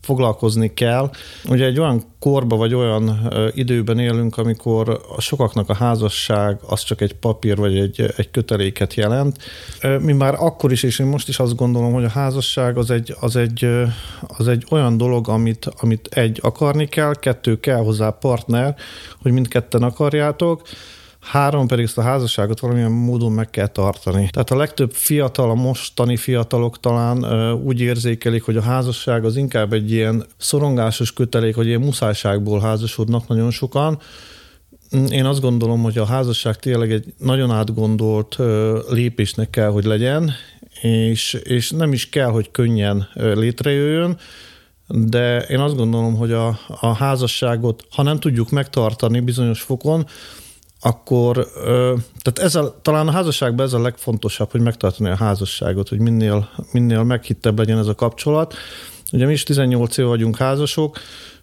foglalkozni 0.00 0.74
kell. 0.74 1.10
Ugye 1.48 1.64
egy 1.64 1.78
olyan 1.78 2.02
korba 2.18 2.56
vagy 2.56 2.74
olyan 2.74 3.32
időben 3.54 3.98
élünk, 3.98 4.36
amikor 4.38 5.00
a 5.16 5.20
sokaknak 5.20 5.68
a 5.68 5.74
házasság 5.74 6.58
az 6.66 6.82
csak 6.82 7.00
egy 7.00 7.14
papír 7.14 7.56
vagy 7.56 7.78
egy, 7.78 8.12
egy 8.16 8.30
köteléket 8.30 8.94
jelent. 8.94 9.38
Mi 10.00 10.12
már 10.12 10.34
akkor 10.38 10.72
is, 10.72 10.82
és 10.82 10.98
én 10.98 11.06
most 11.06 11.28
is 11.28 11.38
azt 11.38 11.56
gondolom, 11.56 11.92
hogy 11.92 12.04
a 12.04 12.08
házasság 12.08 12.76
az 12.76 12.90
egy, 12.90 13.14
az 13.20 13.36
egy, 13.36 13.68
az 14.26 14.48
egy 14.48 14.66
olyan 14.70 14.96
dolog, 14.96 15.28
amit, 15.28 15.68
amit 15.80 16.08
egy 16.10 16.38
akarni 16.42 16.86
kell, 16.86 17.14
kettő 17.14 17.60
kell 17.60 17.82
hozzá 17.82 18.10
partner, 18.10 18.76
hogy 19.22 19.32
mindketten 19.32 19.82
akarjátok, 19.82 20.62
három 21.22 21.66
pedig 21.66 21.84
ezt 21.84 21.98
a 21.98 22.02
házasságot 22.02 22.60
valamilyen 22.60 22.90
módon 22.90 23.32
meg 23.32 23.50
kell 23.50 23.66
tartani. 23.66 24.28
Tehát 24.30 24.50
a 24.50 24.56
legtöbb 24.56 24.92
fiatal, 24.92 25.50
a 25.50 25.54
mostani 25.54 26.16
fiatalok 26.16 26.80
talán 26.80 27.24
úgy 27.54 27.80
érzékelik, 27.80 28.42
hogy 28.42 28.56
a 28.56 28.62
házasság 28.62 29.24
az 29.24 29.36
inkább 29.36 29.72
egy 29.72 29.90
ilyen 29.90 30.24
szorongásos 30.36 31.12
kötelék, 31.12 31.54
hogy 31.54 31.66
ilyen 31.66 31.80
muszájságból 31.80 32.60
házasodnak 32.60 33.28
nagyon 33.28 33.50
sokan, 33.50 33.98
én 35.10 35.24
azt 35.24 35.40
gondolom, 35.40 35.82
hogy 35.82 35.98
a 35.98 36.04
házasság 36.04 36.56
tényleg 36.56 36.92
egy 36.92 37.14
nagyon 37.18 37.50
átgondolt 37.50 38.36
lépésnek 38.88 39.50
kell, 39.50 39.68
hogy 39.68 39.84
legyen, 39.84 40.32
és, 40.80 41.32
és 41.42 41.70
nem 41.70 41.92
is 41.92 42.08
kell, 42.08 42.28
hogy 42.28 42.50
könnyen 42.50 43.08
létrejöjjön, 43.14 44.18
de 44.86 45.38
én 45.38 45.58
azt 45.58 45.76
gondolom, 45.76 46.16
hogy 46.16 46.32
a, 46.32 46.58
a 46.80 46.92
házasságot, 46.92 47.86
ha 47.90 48.02
nem 48.02 48.20
tudjuk 48.20 48.50
megtartani 48.50 49.20
bizonyos 49.20 49.60
fokon, 49.60 50.06
akkor 50.84 51.48
tehát 52.22 52.38
ez 52.38 52.54
a, 52.54 52.78
talán 52.82 53.08
a 53.08 53.10
házasságban 53.10 53.66
ez 53.66 53.72
a 53.72 53.80
legfontosabb, 53.80 54.50
hogy 54.50 54.60
megtartani 54.60 55.08
a 55.08 55.16
házasságot, 55.16 55.88
hogy 55.88 55.98
minél, 55.98 56.48
minél 56.72 57.02
meghittebb 57.02 57.58
legyen 57.58 57.78
ez 57.78 57.86
a 57.86 57.94
kapcsolat. 57.94 58.54
Ugye 59.12 59.26
mi 59.26 59.32
is 59.32 59.42
18 59.42 59.96
év 59.96 60.06
vagyunk 60.06 60.36
házasok, 60.36 60.98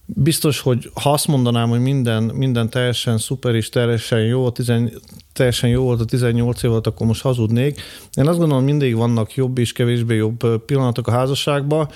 biztos, 0.05 0.59
hogy 0.59 0.91
ha 0.93 1.11
azt 1.11 1.27
mondanám, 1.27 1.69
hogy 1.69 1.79
minden, 1.79 2.23
minden 2.23 2.69
teljesen 2.69 3.17
szuper 3.17 3.55
és 3.55 3.69
teljesen 3.69 4.19
jó, 4.19 4.49
tizen, 4.49 4.91
teljesen 5.33 5.69
jó 5.69 5.83
volt 5.83 5.99
a 6.01 6.05
18 6.05 6.63
év 6.63 6.69
volt, 6.69 6.87
akkor 6.87 7.07
most 7.07 7.21
hazudnék. 7.21 7.81
Én 8.13 8.27
azt 8.27 8.37
gondolom, 8.37 8.63
mindig 8.63 8.95
vannak 8.95 9.35
jobb 9.35 9.57
és 9.57 9.71
kevésbé 9.71 10.15
jobb 10.15 10.65
pillanatok 10.65 11.07
a 11.07 11.11
házasságban, 11.11 11.89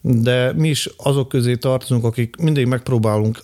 de 0.00 0.52
mi 0.52 0.68
is 0.68 0.88
azok 0.96 1.28
közé 1.28 1.56
tartozunk, 1.56 2.04
akik 2.04 2.36
mindig 2.36 2.66
megpróbálunk 2.66 3.38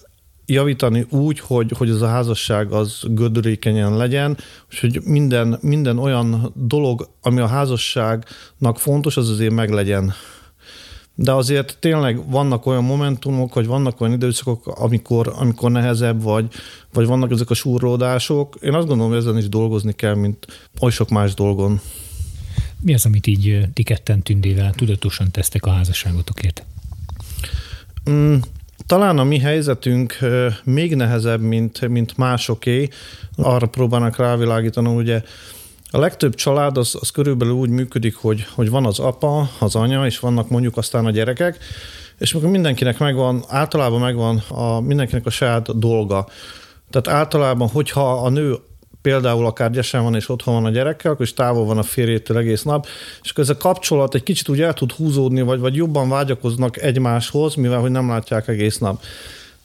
javítani 0.51 1.07
úgy, 1.11 1.41
hogy, 1.41 1.73
hogy 1.77 1.91
ez 1.91 2.01
a 2.01 2.09
házasság 2.09 2.73
az 2.73 3.03
gödülékenyen 3.09 3.97
legyen, 3.97 4.37
és 4.71 4.81
hogy 4.81 5.01
minden, 5.05 5.59
minden 5.61 5.99
olyan 5.99 6.53
dolog, 6.55 7.09
ami 7.23 7.41
a 7.41 7.47
házasságnak 7.47 8.79
fontos, 8.79 9.17
az 9.17 9.31
azért 9.31 9.55
meglegyen. 9.55 10.13
De 11.15 11.33
azért 11.33 11.77
tényleg 11.81 12.31
vannak 12.31 12.67
olyan 12.67 12.85
momentumok, 12.85 13.55
vagy 13.55 13.67
vannak 13.67 14.01
olyan 14.01 14.13
időszakok, 14.13 14.67
amikor, 14.67 15.33
amikor 15.37 15.71
nehezebb, 15.71 16.23
vagy, 16.23 16.47
vagy 16.93 17.07
vannak 17.07 17.31
ezek 17.31 17.51
a 17.51 17.55
súrlódások. 17.55 18.57
Én 18.61 18.75
azt 18.75 18.87
gondolom, 18.87 19.13
hogy 19.13 19.21
ezen 19.21 19.37
is 19.37 19.49
dolgozni 19.49 19.93
kell, 19.93 20.15
mint 20.15 20.47
oly 20.81 20.91
sok 20.91 21.09
más 21.09 21.35
dolgon. 21.35 21.81
Mi 22.81 22.95
az, 22.95 23.07
amit 23.07 23.27
így 23.27 23.69
ti 23.73 23.83
ketten 23.83 24.23
tündével 24.23 24.73
tudatosan 24.73 25.31
tesztek 25.31 25.67
a 25.67 25.71
házasságotokért? 25.71 26.65
Mm, 28.11 28.37
talán 28.89 29.19
a 29.19 29.25
mi 29.25 29.39
helyzetünk 29.39 30.19
még 30.65 30.95
nehezebb, 30.95 31.41
mint, 31.41 31.89
mint 31.89 32.17
másoké. 32.17 32.89
Arra 33.37 33.67
próbálnak 33.67 34.17
rávilágítani, 34.17 34.95
ugye 34.95 35.23
a 35.91 35.99
legtöbb 35.99 36.35
család 36.35 36.77
az, 36.79 36.97
az 37.01 37.11
körülbelül 37.11 37.55
úgy 37.55 37.69
működik, 37.69 38.17
hogy, 38.17 38.47
hogy 38.55 38.71
van 38.71 38.87
az 38.87 38.99
apa, 38.99 39.51
az 39.59 39.75
anya, 39.75 40.07
és 40.07 40.19
vannak 40.19 40.49
mondjuk 40.49 40.77
aztán 40.77 41.07
a 41.07 41.11
gyerekek, 41.11 41.59
és 42.19 42.35
akkor 42.35 42.49
mindenkinek 42.49 42.99
megvan, 42.99 43.45
általában 43.49 44.01
megvan 44.01 44.43
a, 44.49 44.81
mindenkinek 44.81 45.27
a 45.27 45.31
saját 45.31 45.79
dolga. 45.79 46.27
Tehát 46.91 47.21
általában, 47.21 47.69
hogyha 47.69 48.13
a 48.13 48.29
nő 48.29 48.57
például 49.03 49.47
akár 49.47 49.71
gyesen 49.71 50.03
van 50.03 50.15
és 50.15 50.29
otthon 50.29 50.55
van 50.55 50.65
a 50.65 50.71
gyerekkel, 50.71 51.13
akkor 51.13 51.25
is 51.25 51.33
távol 51.33 51.65
van 51.65 51.79
a 51.79 51.83
férjétől 51.83 52.39
egész 52.39 52.63
nap, 52.63 52.87
és 53.23 53.31
akkor 53.31 53.45
ez 53.45 53.51
a 53.51 53.57
kapcsolat 53.57 54.15
egy 54.15 54.23
kicsit 54.23 54.49
úgy 54.49 54.61
el 54.61 54.75
tud 54.75 54.93
húzódni, 54.93 55.43
vagy, 55.43 55.61
vagy 55.61 55.75
jobban 55.75 56.09
vágyakoznak 56.09 56.83
egymáshoz, 56.83 57.55
mivel 57.55 57.81
hogy 57.81 57.91
nem 57.91 58.09
látják 58.09 58.49
egész 58.49 58.79
nap. 58.79 59.03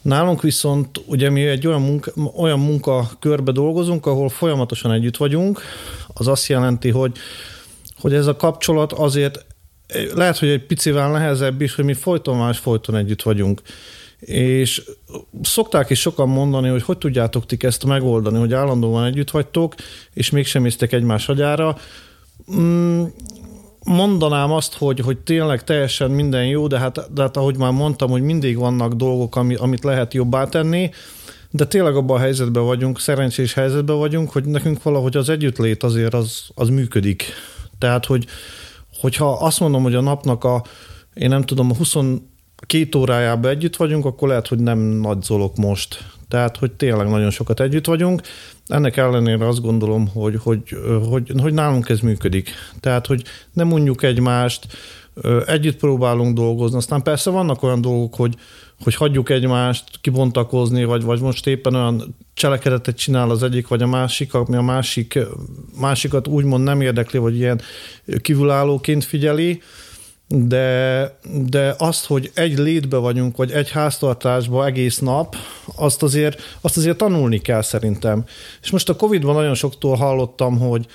Nálunk 0.01 0.41
viszont 0.41 1.01
ugye 1.05 1.29
mi 1.29 1.41
egy 1.41 1.67
olyan, 1.67 1.81
munka, 1.81 2.11
olyan 2.35 2.59
munkakörbe 2.59 3.51
dolgozunk, 3.51 4.05
ahol 4.05 4.29
folyamatosan 4.29 4.91
együtt 4.91 5.17
vagyunk. 5.17 5.61
Az 6.07 6.27
azt 6.27 6.47
jelenti, 6.47 6.89
hogy, 6.89 7.17
hogy 7.99 8.13
ez 8.13 8.27
a 8.27 8.35
kapcsolat 8.35 8.91
azért 8.93 9.45
lehet, 10.13 10.37
hogy 10.37 10.49
egy 10.49 10.65
picivel 10.65 11.11
nehezebb 11.11 11.61
is, 11.61 11.75
hogy 11.75 11.85
mi 11.85 11.93
folyton 11.93 12.37
más 12.37 12.57
folyton 12.57 12.95
együtt 12.95 13.21
vagyunk. 13.21 13.61
És 14.25 14.81
szokták 15.41 15.89
is 15.89 15.99
sokan 15.99 16.29
mondani, 16.29 16.69
hogy 16.69 16.83
hogy 16.83 16.97
tudjátok 16.97 17.45
ti 17.45 17.57
ezt 17.59 17.85
megoldani, 17.85 18.37
hogy 18.37 18.53
állandóan 18.53 19.05
együtt 19.05 19.31
vagytok, 19.31 19.75
és 20.13 20.29
mégsem 20.29 20.65
észtek 20.65 20.91
egymás 20.91 21.29
agyára. 21.29 21.77
Mm, 22.55 23.03
mondanám 23.85 24.51
azt, 24.51 24.73
hogy, 24.73 24.99
hogy 24.99 25.17
tényleg 25.17 25.63
teljesen 25.63 26.11
minden 26.11 26.45
jó, 26.45 26.67
de 26.67 26.79
hát, 26.79 27.13
de 27.13 27.21
hát 27.21 27.37
ahogy 27.37 27.57
már 27.57 27.71
mondtam, 27.71 28.09
hogy 28.09 28.21
mindig 28.21 28.57
vannak 28.57 28.93
dolgok, 28.93 29.35
ami, 29.35 29.55
amit 29.55 29.83
lehet 29.83 30.13
jobbá 30.13 30.45
tenni, 30.45 30.89
de 31.49 31.65
tényleg 31.65 31.95
abban 31.95 32.17
a 32.17 32.19
helyzetben 32.19 32.65
vagyunk, 32.65 32.99
szerencsés 32.99 33.53
helyzetben 33.53 33.97
vagyunk, 33.97 34.31
hogy 34.31 34.45
nekünk 34.45 34.83
valahogy 34.83 35.17
az 35.17 35.29
együttlét 35.29 35.83
azért 35.83 36.13
az, 36.13 36.43
az 36.55 36.69
működik. 36.69 37.23
Tehát, 37.77 38.05
hogy, 38.05 38.25
hogyha 38.99 39.31
azt 39.31 39.59
mondom, 39.59 39.83
hogy 39.83 39.95
a 39.95 40.01
napnak 40.01 40.43
a, 40.43 40.63
én 41.13 41.29
nem 41.29 41.41
tudom, 41.41 41.71
a 41.71 41.75
20 41.75 41.95
két 42.65 42.95
órájában 42.95 43.51
együtt 43.51 43.75
vagyunk, 43.75 44.05
akkor 44.05 44.27
lehet, 44.27 44.47
hogy 44.47 44.59
nem 44.59 44.79
nagy 44.79 45.21
zolok 45.21 45.55
most. 45.55 46.03
Tehát, 46.27 46.57
hogy 46.57 46.71
tényleg 46.71 47.09
nagyon 47.09 47.29
sokat 47.29 47.59
együtt 47.59 47.85
vagyunk. 47.85 48.21
Ennek 48.67 48.97
ellenére 48.97 49.47
azt 49.47 49.61
gondolom, 49.61 50.07
hogy, 50.07 50.35
hogy, 50.43 50.61
hogy, 51.09 51.31
hogy 51.41 51.53
nálunk 51.53 51.89
ez 51.89 51.99
működik. 51.99 52.51
Tehát, 52.79 53.07
hogy 53.07 53.23
nem 53.53 53.67
mondjuk 53.67 54.03
egymást, 54.03 54.67
együtt 55.45 55.77
próbálunk 55.77 56.35
dolgozni. 56.35 56.77
Aztán 56.77 57.03
persze 57.03 57.29
vannak 57.29 57.63
olyan 57.63 57.81
dolgok, 57.81 58.15
hogy, 58.15 58.35
hogy 58.83 58.95
hagyjuk 58.95 59.29
egymást 59.29 59.83
kibontakozni, 60.01 60.83
vagy, 60.83 61.03
vagy 61.03 61.21
most 61.21 61.47
éppen 61.47 61.75
olyan 61.75 62.15
cselekedetet 62.33 62.97
csinál 62.97 63.29
az 63.29 63.43
egyik, 63.43 63.67
vagy 63.67 63.81
a 63.81 63.87
másik, 63.87 64.33
ami 64.33 64.55
a 64.55 64.61
másik, 64.61 65.19
másikat 65.79 66.27
úgymond 66.27 66.63
nem 66.63 66.81
érdekli, 66.81 67.19
vagy 67.19 67.35
ilyen 67.35 67.61
kívülállóként 68.21 69.03
figyeli, 69.03 69.61
de, 70.35 71.17
de 71.47 71.75
azt, 71.77 72.05
hogy 72.05 72.31
egy 72.33 72.57
létbe 72.57 72.97
vagyunk, 72.97 73.37
vagy 73.37 73.51
egy 73.51 73.71
háztartásba 73.71 74.65
egész 74.65 74.99
nap, 74.99 75.35
azt 75.75 76.03
azért, 76.03 76.41
azt 76.61 76.77
azért 76.77 76.97
tanulni 76.97 77.41
kell 77.41 77.61
szerintem. 77.61 78.25
És 78.61 78.69
most 78.69 78.89
a 78.89 78.95
Covid-ban 78.95 79.35
nagyon 79.35 79.53
soktól 79.53 79.95
hallottam, 79.95 80.59
hogy 80.59 80.85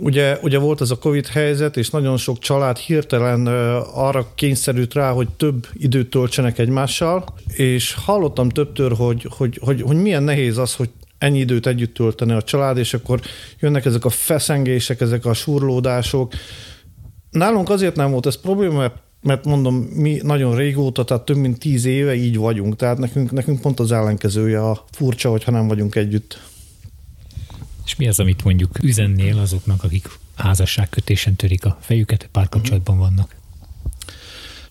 ugye, 0.00 0.38
ugye 0.42 0.58
volt 0.58 0.80
ez 0.80 0.90
a 0.90 0.98
Covid 0.98 1.26
helyzet, 1.26 1.76
és 1.76 1.90
nagyon 1.90 2.16
sok 2.16 2.38
család 2.38 2.76
hirtelen 2.76 3.46
arra 3.94 4.32
kényszerült 4.34 4.94
rá, 4.94 5.10
hogy 5.10 5.28
több 5.36 5.66
időt 5.72 6.10
töltsenek 6.10 6.58
egymással, 6.58 7.24
és 7.54 7.94
hallottam 7.94 8.48
többtől, 8.48 8.94
hogy, 8.94 9.26
hogy, 9.36 9.58
hogy, 9.62 9.82
hogy 9.82 9.96
milyen 9.96 10.22
nehéz 10.22 10.58
az, 10.58 10.74
hogy 10.74 10.90
ennyi 11.18 11.38
időt 11.38 11.66
együtt 11.66 11.94
tölteni 11.94 12.32
a 12.32 12.42
család, 12.42 12.78
és 12.78 12.94
akkor 12.94 13.20
jönnek 13.60 13.84
ezek 13.84 14.04
a 14.04 14.10
feszengések, 14.10 15.00
ezek 15.00 15.24
a 15.24 15.34
surlódások, 15.34 16.32
Nálunk 17.30 17.70
azért 17.70 17.96
nem 17.96 18.10
volt 18.10 18.26
ez 18.26 18.40
probléma, 18.40 18.78
mert 18.78 18.94
mert 19.22 19.44
mondom, 19.44 19.74
mi 19.74 20.20
nagyon 20.22 20.56
régóta, 20.56 21.04
tehát 21.04 21.24
több 21.24 21.36
mint 21.36 21.58
tíz 21.58 21.84
éve 21.84 22.14
így 22.14 22.36
vagyunk, 22.36 22.76
tehát 22.76 22.98
nekünk, 22.98 23.30
nekünk 23.30 23.60
pont 23.60 23.80
az 23.80 23.92
ellenkezője 23.92 24.68
a 24.68 24.84
furcsa, 24.90 25.30
hogyha 25.30 25.50
nem 25.50 25.68
vagyunk 25.68 25.94
együtt. 25.94 26.42
És 27.84 27.96
mi 27.96 28.08
az, 28.08 28.20
amit 28.20 28.44
mondjuk 28.44 28.82
üzennél 28.82 29.38
azoknak, 29.38 29.84
akik 29.84 30.08
házasságkötésen 30.34 31.36
törik 31.36 31.64
a 31.64 31.78
fejüket, 31.80 32.28
párkapcsolatban 32.32 32.98
vannak? 32.98 33.36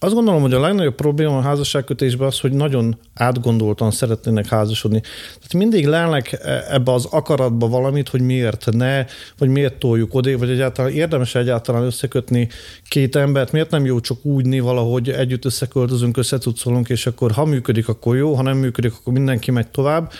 Azt 0.01 0.13
gondolom, 0.13 0.41
hogy 0.41 0.53
a 0.53 0.59
legnagyobb 0.59 0.95
probléma 0.95 1.37
a 1.37 1.41
házasságkötésben 1.41 2.27
az, 2.27 2.39
hogy 2.39 2.51
nagyon 2.51 2.97
átgondoltan 3.13 3.91
szeretnének 3.91 4.47
házasodni. 4.47 4.99
Tehát 5.33 5.53
mindig 5.53 5.87
lelnek 5.87 6.31
e- 6.31 6.65
ebbe 6.69 6.91
az 6.91 7.05
akaratba 7.05 7.67
valamit, 7.67 8.09
hogy 8.09 8.21
miért 8.21 8.65
ne, 8.71 9.05
vagy 9.37 9.49
miért 9.49 9.79
toljuk 9.79 10.13
oda, 10.13 10.37
vagy 10.37 10.49
egyáltalán 10.49 10.91
érdemes 10.91 11.35
egyáltalán 11.35 11.83
összekötni 11.83 12.49
két 12.87 13.15
embert, 13.15 13.51
miért 13.51 13.71
nem 13.71 13.85
jó 13.85 13.99
csak 13.99 14.25
úgy 14.25 14.61
valahogy 14.61 15.09
együtt 15.09 15.45
összeköltözünk, 15.45 16.17
összecucolunk, 16.17 16.89
és 16.89 17.05
akkor 17.05 17.31
ha 17.31 17.45
működik, 17.45 17.87
akkor 17.87 18.15
jó, 18.15 18.33
ha 18.33 18.41
nem 18.41 18.57
működik, 18.57 18.93
akkor 18.93 19.13
mindenki 19.13 19.51
megy 19.51 19.67
tovább. 19.67 20.11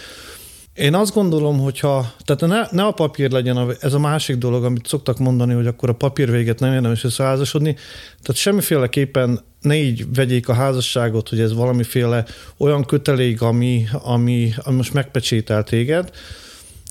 Én 0.80 0.94
azt 0.94 1.14
gondolom, 1.14 1.60
hogyha, 1.60 2.14
tehát 2.26 2.42
ne, 2.42 2.78
ne 2.82 2.88
a 2.88 2.92
papír 2.92 3.32
legyen, 3.32 3.58
a, 3.58 3.68
ez 3.80 3.94
a 3.94 4.00
másik 4.00 4.38
dolog, 4.38 4.64
amit 4.64 4.88
szoktak 4.88 5.18
mondani, 5.18 5.54
hogy 5.54 5.68
akkor 5.68 5.90
a 5.90 5.94
papír 5.94 6.32
véget 6.32 6.60
nem 6.60 6.74
érdemes 6.74 7.04
összeházasodni, 7.04 7.76
tehát 8.22 8.42
semmiféleképpen 8.42 9.40
ne 9.62 9.76
így 9.76 10.14
vegyék 10.14 10.50
a 10.50 10.54
házasságot, 10.54 11.30
hogy 11.30 11.40
ez 11.40 11.54
valamiféle 11.54 12.26
olyan 12.58 12.86
kötelék, 12.86 13.42
ami, 13.42 13.88
ami, 13.92 14.54
ami 14.58 14.76
most 14.76 14.94
megpecsétel 14.94 15.64
téged. 15.64 16.10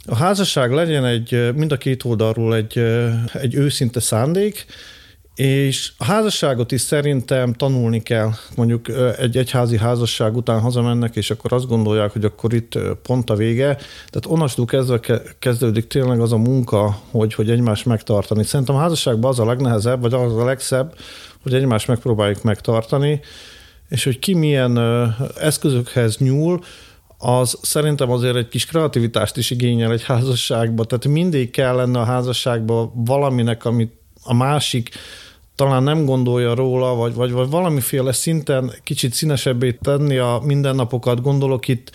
A 0.06 0.14
házasság 0.14 0.72
legyen 0.72 1.04
egy, 1.04 1.54
mind 1.54 1.72
a 1.72 1.76
két 1.76 2.04
oldalról 2.04 2.54
egy, 2.54 2.78
egy 3.32 3.54
őszinte 3.54 4.00
szándék, 4.00 4.66
és 5.38 5.92
a 5.96 6.04
házasságot 6.04 6.72
is 6.72 6.80
szerintem 6.80 7.52
tanulni 7.52 8.02
kell. 8.02 8.30
Mondjuk 8.56 8.88
egy 9.18 9.36
egyházi 9.36 9.78
házasság 9.78 10.36
után 10.36 10.60
hazamennek, 10.60 11.16
és 11.16 11.30
akkor 11.30 11.52
azt 11.52 11.66
gondolják, 11.66 12.12
hogy 12.12 12.24
akkor 12.24 12.52
itt 12.52 12.78
pont 13.02 13.30
a 13.30 13.34
vége. 13.34 13.74
Tehát 13.74 14.26
onnastól 14.26 14.64
kezdve 14.64 15.00
kezdődik 15.38 15.86
tényleg 15.86 16.20
az 16.20 16.32
a 16.32 16.36
munka, 16.36 17.00
hogy, 17.10 17.34
hogy 17.34 17.50
egymást 17.50 17.86
megtartani. 17.86 18.44
Szerintem 18.44 18.74
a 18.74 18.78
házasságban 18.78 19.30
az 19.30 19.38
a 19.38 19.44
legnehezebb, 19.44 20.00
vagy 20.00 20.12
az 20.12 20.36
a 20.36 20.44
legszebb, 20.44 20.94
hogy 21.42 21.54
egymást 21.54 21.88
megpróbáljuk 21.88 22.42
megtartani, 22.42 23.20
és 23.88 24.04
hogy 24.04 24.18
ki 24.18 24.34
milyen 24.34 24.78
eszközökhez 25.40 26.16
nyúl, 26.16 26.60
az 27.18 27.58
szerintem 27.62 28.10
azért 28.10 28.36
egy 28.36 28.48
kis 28.48 28.66
kreativitást 28.66 29.36
is 29.36 29.50
igényel 29.50 29.92
egy 29.92 30.04
házasságba. 30.04 30.84
Tehát 30.84 31.06
mindig 31.06 31.50
kell 31.50 31.74
lenne 31.74 31.98
a 31.98 32.04
házasságban 32.04 32.92
valaminek, 33.04 33.64
amit 33.64 33.92
a 34.22 34.34
másik 34.34 34.90
talán 35.58 35.82
nem 35.82 36.04
gondolja 36.04 36.54
róla, 36.54 36.94
vagy, 36.94 37.14
vagy, 37.14 37.30
vagy 37.32 37.50
valamiféle 37.50 38.12
szinten 38.12 38.72
kicsit 38.84 39.12
színesebbé 39.12 39.72
tenni 39.72 40.16
a 40.16 40.40
mindennapokat. 40.44 41.22
Gondolok 41.22 41.68
itt 41.68 41.90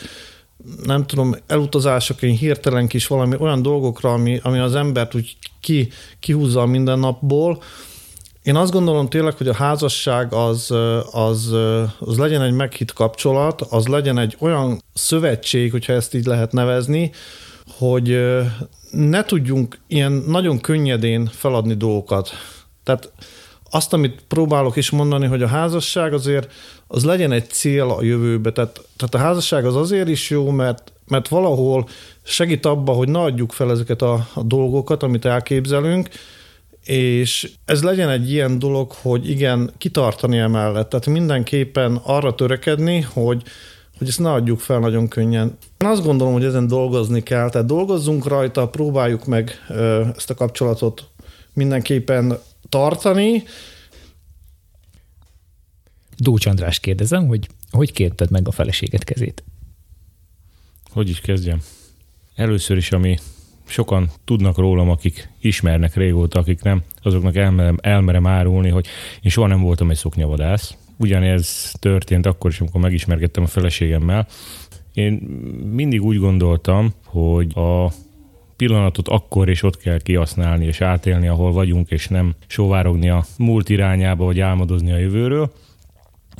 nem 0.83 1.05
tudom, 1.05 1.35
elutazásokon 1.47 2.29
hirtelen 2.29 2.87
kis 2.87 3.07
valami 3.07 3.35
olyan 3.39 3.61
dolgokra, 3.61 4.13
ami, 4.13 4.39
ami 4.43 4.59
az 4.59 4.75
embert 4.75 5.15
úgy 5.15 5.37
ki, 5.61 5.89
kihúzza 6.19 6.61
a 6.61 6.65
mindennapból. 6.65 7.61
Én 8.41 8.55
azt 8.55 8.71
gondolom 8.71 9.09
tényleg, 9.09 9.37
hogy 9.37 9.47
a 9.47 9.53
házasság 9.53 10.33
az, 10.33 10.71
az, 11.11 11.51
az 11.99 12.17
legyen 12.17 12.41
egy 12.41 12.53
meghitt 12.53 12.93
kapcsolat, 12.93 13.61
az 13.61 13.87
legyen 13.87 14.17
egy 14.17 14.35
olyan 14.39 14.81
szövetség, 14.93 15.71
hogyha 15.71 15.93
ezt 15.93 16.13
így 16.13 16.25
lehet 16.25 16.51
nevezni, 16.51 17.11
hogy 17.77 18.19
ne 18.91 19.23
tudjunk 19.23 19.79
ilyen 19.87 20.11
nagyon 20.11 20.59
könnyedén 20.59 21.25
feladni 21.25 21.73
dolgokat. 21.73 22.29
Tehát 22.83 23.11
azt, 23.73 23.93
amit 23.93 24.23
próbálok 24.27 24.75
is 24.75 24.89
mondani, 24.89 25.25
hogy 25.25 25.41
a 25.41 25.47
házasság 25.47 26.13
azért 26.13 26.51
az 26.87 27.05
legyen 27.05 27.31
egy 27.31 27.49
cél 27.49 27.89
a 27.89 28.03
jövőbe. 28.03 28.51
Tehát, 28.51 28.81
tehát 28.97 29.15
a 29.15 29.17
házasság 29.17 29.65
az 29.65 29.75
azért 29.75 30.07
is 30.07 30.29
jó, 30.29 30.49
mert, 30.49 30.93
mert 31.07 31.27
valahol 31.27 31.87
segít 32.23 32.65
abba, 32.65 32.91
hogy 32.91 33.09
ne 33.09 33.19
adjuk 33.19 33.51
fel 33.51 33.71
ezeket 33.71 34.01
a, 34.01 34.27
a 34.33 34.43
dolgokat, 34.43 35.03
amit 35.03 35.25
elképzelünk, 35.25 36.09
és 36.85 37.51
ez 37.65 37.83
legyen 37.83 38.09
egy 38.09 38.31
ilyen 38.31 38.59
dolog, 38.59 38.91
hogy 39.01 39.29
igen, 39.29 39.71
kitartani 39.77 40.37
emellett. 40.37 40.89
Tehát 40.89 41.05
mindenképpen 41.05 41.99
arra 42.03 42.35
törekedni, 42.35 43.01
hogy, 43.01 43.43
hogy 43.97 44.07
ezt 44.07 44.19
ne 44.19 44.31
adjuk 44.31 44.59
fel 44.59 44.79
nagyon 44.79 45.07
könnyen. 45.07 45.57
Én 45.77 45.87
azt 45.87 46.03
gondolom, 46.03 46.33
hogy 46.33 46.45
ezen 46.45 46.67
dolgozni 46.67 47.23
kell, 47.23 47.49
tehát 47.49 47.67
dolgozzunk 47.67 48.27
rajta, 48.27 48.67
próbáljuk 48.67 49.25
meg 49.25 49.65
ezt 50.15 50.29
a 50.29 50.33
kapcsolatot 50.33 51.07
mindenképpen 51.53 52.37
tartani. 52.69 53.43
Dócs 56.17 56.45
András 56.45 56.79
kérdezem, 56.79 57.27
hogy 57.27 57.47
hogy 57.73 57.91
kérted 57.91 58.31
meg 58.31 58.47
a 58.47 58.51
feleséget 58.51 59.03
kezét? 59.03 59.43
Hogy 60.91 61.09
is 61.09 61.19
kezdjem? 61.19 61.61
Először 62.35 62.77
is, 62.77 62.91
ami 62.91 63.17
sokan 63.65 64.09
tudnak 64.25 64.57
rólam, 64.57 64.89
akik 64.89 65.29
ismernek 65.39 65.95
régóta, 65.95 66.39
akik 66.39 66.61
nem, 66.61 66.83
azoknak 67.01 67.35
elmerem, 67.35 67.77
elmerem 67.81 68.27
árulni, 68.27 68.69
hogy 68.69 68.87
én 69.21 69.31
soha 69.31 69.47
nem 69.47 69.61
voltam 69.61 69.89
egy 69.89 69.97
szoknyavadász. 69.97 70.77
Ugyanez 70.97 71.73
történt 71.79 72.25
akkor 72.25 72.51
is, 72.51 72.59
amikor 72.59 72.81
megismerkedtem 72.81 73.43
a 73.43 73.47
feleségemmel. 73.47 74.27
Én 74.93 75.13
mindig 75.71 76.03
úgy 76.03 76.17
gondoltam, 76.17 76.93
hogy 77.05 77.57
a 77.57 77.91
pillanatot 78.55 79.07
akkor 79.07 79.49
és 79.49 79.63
ott 79.63 79.77
kell 79.77 79.99
kihasználni 79.99 80.65
és 80.65 80.81
átélni, 80.81 81.27
ahol 81.27 81.51
vagyunk, 81.51 81.89
és 81.89 82.07
nem 82.07 82.35
sóvárogni 82.47 83.09
a 83.09 83.23
múlt 83.37 83.69
irányába, 83.69 84.25
vagy 84.25 84.39
álmodozni 84.39 84.91
a 84.91 84.97
jövőről. 84.97 85.51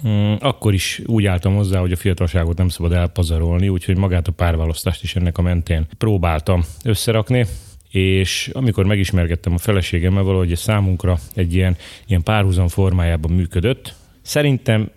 Mm, 0.08 0.34
akkor 0.40 0.74
is 0.74 1.02
úgy 1.06 1.26
álltam 1.26 1.56
hozzá, 1.56 1.80
hogy 1.80 1.92
a 1.92 1.96
fiatalságot 1.96 2.58
nem 2.58 2.68
szabad 2.68 2.92
elpazarolni, 2.92 3.70
úgyhogy 3.70 3.98
magát 3.98 4.28
a 4.28 4.32
párválasztást 4.32 5.04
is 5.04 5.16
ennek 5.16 5.38
a 5.38 5.42
mentén 5.42 5.88
próbáltam 5.98 6.64
összerakni 6.84 7.46
és 7.94 8.50
amikor 8.54 8.86
megismerkedtem 8.86 9.54
a 9.54 9.58
feleségemmel, 9.58 10.24
valahogy 10.24 10.52
ez 10.52 10.60
számunkra 10.60 11.18
egy 11.36 11.54
ilyen, 11.54 11.78
ilyen 12.08 12.24
párhuzam 12.24 12.68
formájában 12.68 13.32
működött. 13.32 13.96
Szerintem 14.22 14.92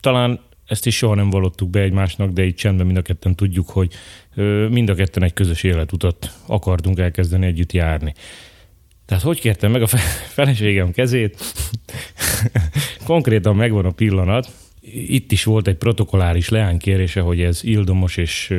talán 0.00 0.40
ezt 0.66 0.86
is 0.86 0.96
soha 0.96 1.14
nem 1.14 1.30
vallottuk 1.30 1.70
be 1.70 1.80
egymásnak, 1.80 2.30
de 2.30 2.44
így 2.44 2.54
csendben 2.54 2.86
mind 2.86 2.98
a 2.98 3.02
ketten 3.02 3.34
tudjuk, 3.34 3.68
hogy 3.68 3.92
mind 4.70 4.88
a 4.88 4.94
ketten 4.94 5.22
egy 5.22 5.32
közös 5.32 5.62
életutat 5.62 6.30
akartunk 6.46 6.98
elkezdeni 6.98 7.46
együtt 7.46 7.72
járni. 7.72 8.14
Tehát 9.06 9.22
hogy 9.22 9.40
kértem 9.40 9.70
meg 9.70 9.82
a 9.82 9.86
feleségem 10.36 10.90
kezét? 10.90 11.54
Konkrétan 13.04 13.56
megvan 13.56 13.84
a 13.84 13.90
pillanat. 13.90 14.50
Itt 15.06 15.32
is 15.32 15.44
volt 15.44 15.68
egy 15.68 15.76
protokoláris 15.76 16.48
leánykérése, 16.48 17.20
hogy 17.20 17.40
ez 17.40 17.64
ildomos 17.64 18.16
és 18.16 18.54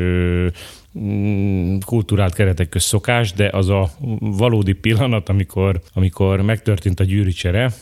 mm, 1.00 1.78
kulturált 1.86 2.34
keretek 2.34 2.70
köz 2.70 2.84
szokás, 2.84 3.34
de 3.34 3.50
az 3.52 3.70
a 3.70 3.90
valódi 4.20 4.74
pillanat, 4.74 5.30
amikor, 5.30 5.82
amikor 5.94 6.42
megtörtént 6.42 7.00
a 7.00 7.04
gyűrűcsere, 7.04 7.74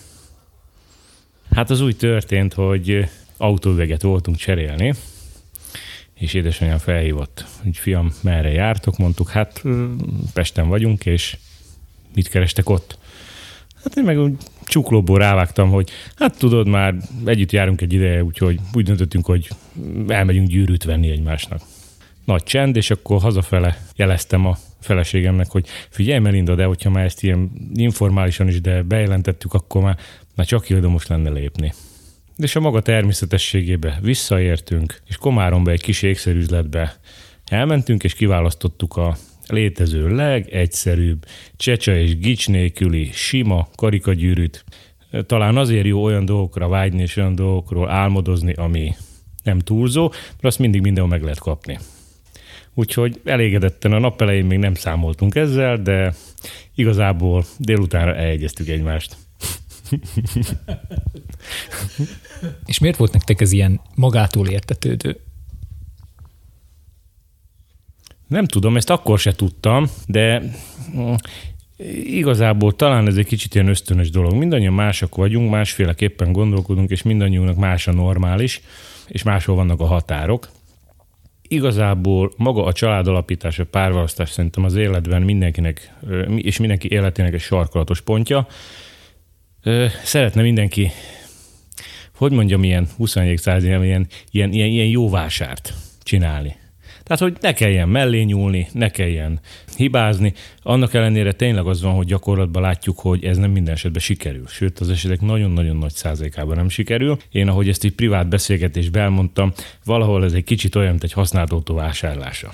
hát 1.51 1.69
az 1.69 1.81
úgy 1.81 1.95
történt, 1.95 2.53
hogy 2.53 3.09
autóüveget 3.41 4.01
voltunk 4.01 4.37
cserélni, 4.37 4.93
és 6.13 6.33
édesanyám 6.33 6.77
felhívott, 6.77 7.45
hogy 7.63 7.77
fiam, 7.77 8.13
merre 8.21 8.51
jártok? 8.51 8.97
Mondtuk, 8.97 9.29
hát 9.29 9.63
Pesten 10.33 10.67
vagyunk, 10.67 11.05
és 11.05 11.37
mit 12.15 12.27
kerestek 12.27 12.69
ott? 12.69 12.97
Hát 13.83 13.95
én 13.97 14.03
meg 14.03 14.19
úgy 14.19 14.33
csuklóból 14.63 15.19
rávágtam, 15.19 15.69
hogy 15.69 15.89
hát 16.15 16.37
tudod, 16.37 16.67
már 16.67 16.95
együtt 17.25 17.51
járunk 17.51 17.81
egy 17.81 17.93
ideje, 17.93 18.23
úgyhogy 18.23 18.59
úgy 18.73 18.85
döntöttünk, 18.85 19.25
hogy 19.25 19.49
elmegyünk 20.07 20.47
gyűrűt 20.47 20.83
venni 20.83 21.09
egymásnak. 21.09 21.61
Nagy 22.25 22.43
csend, 22.43 22.75
és 22.75 22.91
akkor 22.91 23.21
hazafele 23.21 23.77
jeleztem 23.95 24.45
a 24.45 24.57
feleségemnek, 24.79 25.49
hogy 25.51 25.67
figyelj 25.89 26.19
Melinda, 26.19 26.55
de 26.55 26.65
hogyha 26.65 26.89
már 26.89 27.05
ezt 27.05 27.23
ilyen 27.23 27.51
informálisan 27.73 28.47
is, 28.47 28.61
de 28.61 28.81
bejelentettük, 28.81 29.53
akkor 29.53 29.81
már, 29.81 29.97
már 30.35 30.45
csak 30.45 30.81
most 30.81 31.07
lenne 31.07 31.29
lépni 31.29 31.73
és 32.43 32.55
a 32.55 32.59
maga 32.59 32.81
természetességébe 32.81 33.99
visszaértünk, 34.01 35.01
és 35.07 35.17
Komáromba 35.17 35.71
egy 35.71 35.81
kis 35.81 36.01
ékszerüzletbe 36.01 36.99
elmentünk, 37.45 38.03
és 38.03 38.13
kiválasztottuk 38.13 38.97
a 38.97 39.17
létező 39.47 40.15
legegyszerűbb 40.15 41.25
csecsa 41.55 41.95
és 41.95 42.17
gics 42.17 42.47
nélküli 42.47 43.09
sima 43.13 43.69
karikagyűrűt. 43.75 44.65
Talán 45.25 45.57
azért 45.57 45.85
jó 45.85 46.03
olyan 46.03 46.25
dolgokra 46.25 46.67
vágyni 46.67 47.01
és 47.01 47.17
olyan 47.17 47.35
dolgokról 47.35 47.89
álmodozni, 47.89 48.53
ami 48.53 48.95
nem 49.43 49.59
túlzó, 49.59 50.07
mert 50.09 50.43
azt 50.43 50.59
mindig 50.59 50.81
mindenhol 50.81 51.11
meg 51.11 51.21
lehet 51.21 51.39
kapni. 51.39 51.79
Úgyhogy 52.73 53.21
elégedetten 53.23 53.93
a 53.93 53.99
nap 53.99 54.21
elején 54.21 54.45
még 54.45 54.57
nem 54.57 54.73
számoltunk 54.73 55.35
ezzel, 55.35 55.77
de 55.77 56.13
igazából 56.75 57.45
délutánra 57.57 58.15
elegyeztük 58.15 58.67
egymást. 58.67 59.15
És 62.65 62.79
miért 62.79 62.97
volt 62.97 63.13
nektek 63.13 63.41
ez 63.41 63.51
ilyen 63.51 63.81
magától 63.95 64.47
értetődő? 64.47 65.19
Nem 68.27 68.45
tudom, 68.45 68.77
ezt 68.77 68.89
akkor 68.89 69.19
se 69.19 69.31
tudtam, 69.31 69.87
de 70.07 70.43
mm, 70.95 71.13
igazából 72.05 72.75
talán 72.75 73.07
ez 73.07 73.17
egy 73.17 73.25
kicsit 73.25 73.55
ilyen 73.55 73.67
ösztönös 73.67 74.09
dolog. 74.09 74.33
Mindannyian 74.33 74.73
mások 74.73 75.15
vagyunk, 75.15 75.51
másféleképpen 75.51 76.31
gondolkodunk, 76.31 76.89
és 76.89 77.01
mindannyiunknak 77.01 77.57
más 77.57 77.87
a 77.87 77.91
normális, 77.91 78.61
és 79.07 79.23
máshol 79.23 79.55
vannak 79.55 79.79
a 79.79 79.85
határok. 79.85 80.49
Igazából 81.47 82.33
maga 82.37 82.65
a 82.65 82.73
családalapítás, 82.73 83.59
a 83.59 83.65
párválasztás 83.65 84.29
szerintem 84.29 84.63
az 84.63 84.75
életben 84.75 85.21
mindenkinek, 85.21 85.93
és 86.35 86.57
mindenki 86.57 86.91
életének 86.91 87.33
egy 87.33 87.41
sarkalatos 87.41 88.01
pontja. 88.01 88.47
Szeretne 90.03 90.41
mindenki 90.41 90.91
hogy 92.21 92.31
mondjam, 92.31 92.63
ilyen 92.63 92.87
21. 92.97 93.37
század, 93.37 93.63
ilyen, 93.63 93.83
ilyen, 93.83 94.51
ilyen, 94.51 94.69
ilyen 94.69 94.87
jó 94.87 95.09
vásárt 95.09 95.73
csinálni. 96.03 96.55
Tehát, 97.03 97.21
hogy 97.21 97.37
ne 97.41 97.53
kelljen 97.53 97.89
mellé 97.89 98.21
nyúlni, 98.21 98.67
ne 98.71 98.89
kelljen 98.89 99.39
hibázni. 99.75 100.33
Annak 100.61 100.93
ellenére 100.93 101.31
tényleg 101.31 101.65
az 101.65 101.81
van, 101.81 101.93
hogy 101.93 102.05
gyakorlatban 102.05 102.61
látjuk, 102.61 102.99
hogy 102.99 103.25
ez 103.25 103.37
nem 103.37 103.51
minden 103.51 103.73
esetben 103.73 104.01
sikerül. 104.01 104.47
Sőt, 104.47 104.79
az 104.79 104.89
esetek 104.89 105.21
nagyon-nagyon 105.21 105.77
nagy 105.77 105.93
százalékában 105.93 106.55
nem 106.55 106.69
sikerül. 106.69 107.17
Én, 107.31 107.47
ahogy 107.47 107.69
ezt 107.69 107.83
egy 107.83 107.93
privát 107.93 108.29
beszélgetésben 108.29 109.03
elmondtam, 109.03 109.53
valahol 109.85 110.23
ez 110.23 110.33
egy 110.33 110.43
kicsit 110.43 110.75
olyan, 110.75 110.89
mint 110.89 111.03
egy 111.03 111.13
használt 111.13 111.51
autó 111.51 111.75
vásárlása 111.75 112.51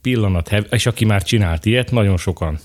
pillanat, 0.00 0.66
és 0.70 0.86
aki 0.86 1.04
már 1.04 1.22
csinált 1.22 1.64
ilyet, 1.64 1.90
nagyon 1.90 2.16
sokan 2.16 2.58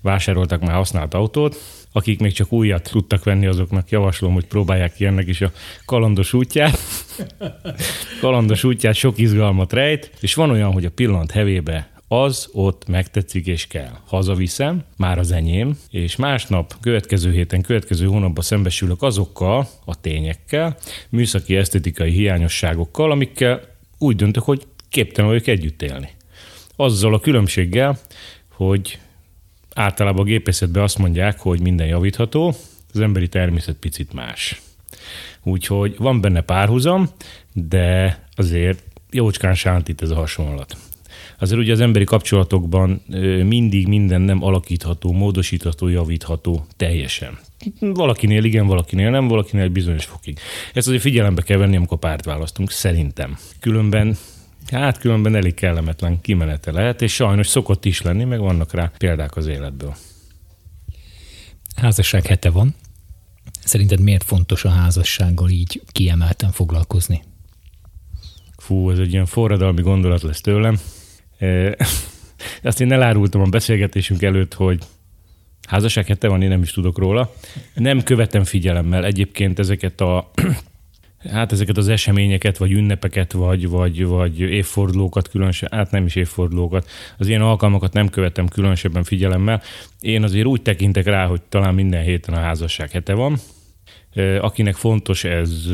vásároltak 0.00 0.60
már 0.60 0.74
használt 0.74 1.14
autót, 1.14 1.56
akik 1.92 2.20
még 2.20 2.32
csak 2.32 2.52
újat 2.52 2.90
tudtak 2.90 3.24
venni, 3.24 3.46
azoknak 3.46 3.90
javaslom, 3.90 4.32
hogy 4.32 4.46
próbálják 4.46 4.94
ki 4.94 5.04
ennek 5.04 5.26
is 5.26 5.40
a 5.40 5.52
kalandos 5.84 6.32
útját. 6.32 6.78
kalandos 8.20 8.64
útját 8.64 8.94
sok 8.94 9.18
izgalmat 9.18 9.72
rejt, 9.72 10.10
és 10.20 10.34
van 10.34 10.50
olyan, 10.50 10.72
hogy 10.72 10.84
a 10.84 10.90
pillanat 10.90 11.30
hevébe 11.30 11.90
az 12.12 12.48
ott 12.52 12.88
megtetszik 12.88 13.46
és 13.46 13.66
kell. 13.66 13.92
Hazaviszem, 14.06 14.84
már 14.96 15.18
az 15.18 15.32
enyém, 15.32 15.78
és 15.90 16.16
másnap, 16.16 16.74
következő 16.80 17.32
héten, 17.32 17.62
következő 17.62 18.06
hónapban 18.06 18.44
szembesülök 18.44 19.02
azokkal 19.02 19.68
a 19.84 20.00
tényekkel, 20.00 20.76
műszaki 21.08 21.56
esztetikai 21.56 22.10
hiányosságokkal, 22.10 23.10
amikkel 23.10 23.60
úgy 23.98 24.16
döntök, 24.16 24.42
hogy 24.42 24.66
képtelen 24.88 25.30
vagyok 25.30 25.46
együtt 25.46 25.82
élni. 25.82 26.10
Azzal 26.76 27.14
a 27.14 27.20
különbséggel, 27.20 27.98
hogy 28.52 28.98
általában 29.74 30.20
a 30.20 30.24
gépészetben 30.24 30.82
azt 30.82 30.98
mondják, 30.98 31.38
hogy 31.40 31.60
minden 31.60 31.86
javítható, 31.86 32.54
az 32.92 33.00
emberi 33.00 33.28
természet 33.28 33.76
picit 33.76 34.12
más. 34.12 34.60
Úgyhogy 35.42 35.94
van 35.98 36.20
benne 36.20 36.40
párhuzam, 36.40 37.08
de 37.52 38.18
azért 38.34 38.82
jócskán 39.10 39.54
sántít 39.54 40.02
ez 40.02 40.10
a 40.10 40.14
hasonlat. 40.14 40.76
Azért 41.38 41.60
ugye 41.60 41.72
az 41.72 41.80
emberi 41.80 42.04
kapcsolatokban 42.04 43.02
mindig 43.44 43.86
minden 43.86 44.20
nem 44.20 44.44
alakítható, 44.44 45.12
módosítható, 45.12 45.88
javítható 45.88 46.66
teljesen. 46.76 47.38
Valakinél 47.80 48.44
igen, 48.44 48.66
valakinél 48.66 49.10
nem, 49.10 49.28
valakinél 49.28 49.68
bizonyos 49.68 50.04
fokig. 50.04 50.38
Ezt 50.74 50.86
azért 50.86 51.02
figyelembe 51.02 51.42
kell 51.42 51.58
venni, 51.58 51.76
amikor 51.76 51.98
párt 51.98 52.24
választunk, 52.24 52.70
szerintem. 52.70 53.38
Különben 53.60 54.16
Hát 54.70 54.98
különben 54.98 55.34
elég 55.34 55.54
kellemetlen 55.54 56.20
kimenete 56.20 56.72
lehet, 56.72 57.02
és 57.02 57.14
sajnos 57.14 57.46
szokott 57.46 57.84
is 57.84 58.02
lenni, 58.02 58.24
meg 58.24 58.38
vannak 58.38 58.72
rá 58.72 58.90
példák 58.98 59.36
az 59.36 59.46
életből. 59.46 59.96
Házasság 61.76 62.26
hete 62.26 62.50
van. 62.50 62.74
Szerinted 63.64 64.00
miért 64.00 64.24
fontos 64.24 64.64
a 64.64 64.68
házassággal 64.68 65.48
így 65.48 65.82
kiemelten 65.92 66.50
foglalkozni? 66.50 67.22
Fú, 68.56 68.90
ez 68.90 68.98
egy 68.98 69.12
ilyen 69.12 69.26
forradalmi 69.26 69.82
gondolat 69.82 70.22
lesz 70.22 70.40
tőlem. 70.40 70.80
E, 71.38 71.76
azt 72.62 72.80
én 72.80 72.92
elárultam 72.92 73.40
a 73.40 73.48
beszélgetésünk 73.48 74.22
előtt, 74.22 74.54
hogy 74.54 74.84
házasság 75.68 76.06
hete 76.06 76.28
van, 76.28 76.42
én 76.42 76.48
nem 76.48 76.62
is 76.62 76.72
tudok 76.72 76.98
róla. 76.98 77.34
Nem 77.74 78.02
követem 78.02 78.44
figyelemmel 78.44 79.04
egyébként 79.04 79.58
ezeket 79.58 80.00
a 80.00 80.30
hát 81.28 81.52
ezeket 81.52 81.76
az 81.76 81.88
eseményeket, 81.88 82.56
vagy 82.56 82.72
ünnepeket, 82.72 83.32
vagy, 83.32 83.68
vagy, 83.68 84.04
vagy 84.04 84.40
évfordulókat 84.40 85.28
különösen, 85.28 85.68
hát 85.72 85.90
nem 85.90 86.06
is 86.06 86.14
évfordulókat, 86.14 86.90
az 87.18 87.28
ilyen 87.28 87.40
alkalmakat 87.40 87.92
nem 87.92 88.08
követem 88.08 88.48
különösebben 88.48 89.04
figyelemmel. 89.04 89.62
Én 90.00 90.22
azért 90.22 90.46
úgy 90.46 90.62
tekintek 90.62 91.04
rá, 91.04 91.26
hogy 91.26 91.40
talán 91.48 91.74
minden 91.74 92.02
héten 92.02 92.34
a 92.34 92.40
házasság 92.40 92.90
hete 92.90 93.14
van. 93.14 93.38
Akinek 94.40 94.74
fontos, 94.74 95.24
ez 95.24 95.66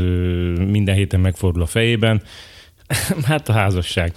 minden 0.68 0.94
héten 0.94 1.20
megfordul 1.20 1.62
a 1.62 1.66
fejében. 1.66 2.22
Hát 3.24 3.48
a 3.48 3.52
házasság. 3.52 4.12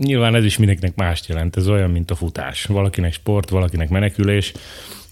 Nyilván 0.00 0.34
ez 0.34 0.44
is 0.44 0.58
mindenkinek 0.58 0.96
mást 0.96 1.26
jelent. 1.26 1.56
Ez 1.56 1.68
olyan, 1.68 1.90
mint 1.90 2.10
a 2.10 2.14
futás. 2.14 2.64
Valakinek 2.64 3.12
sport, 3.12 3.48
valakinek 3.48 3.88
menekülés. 3.88 4.52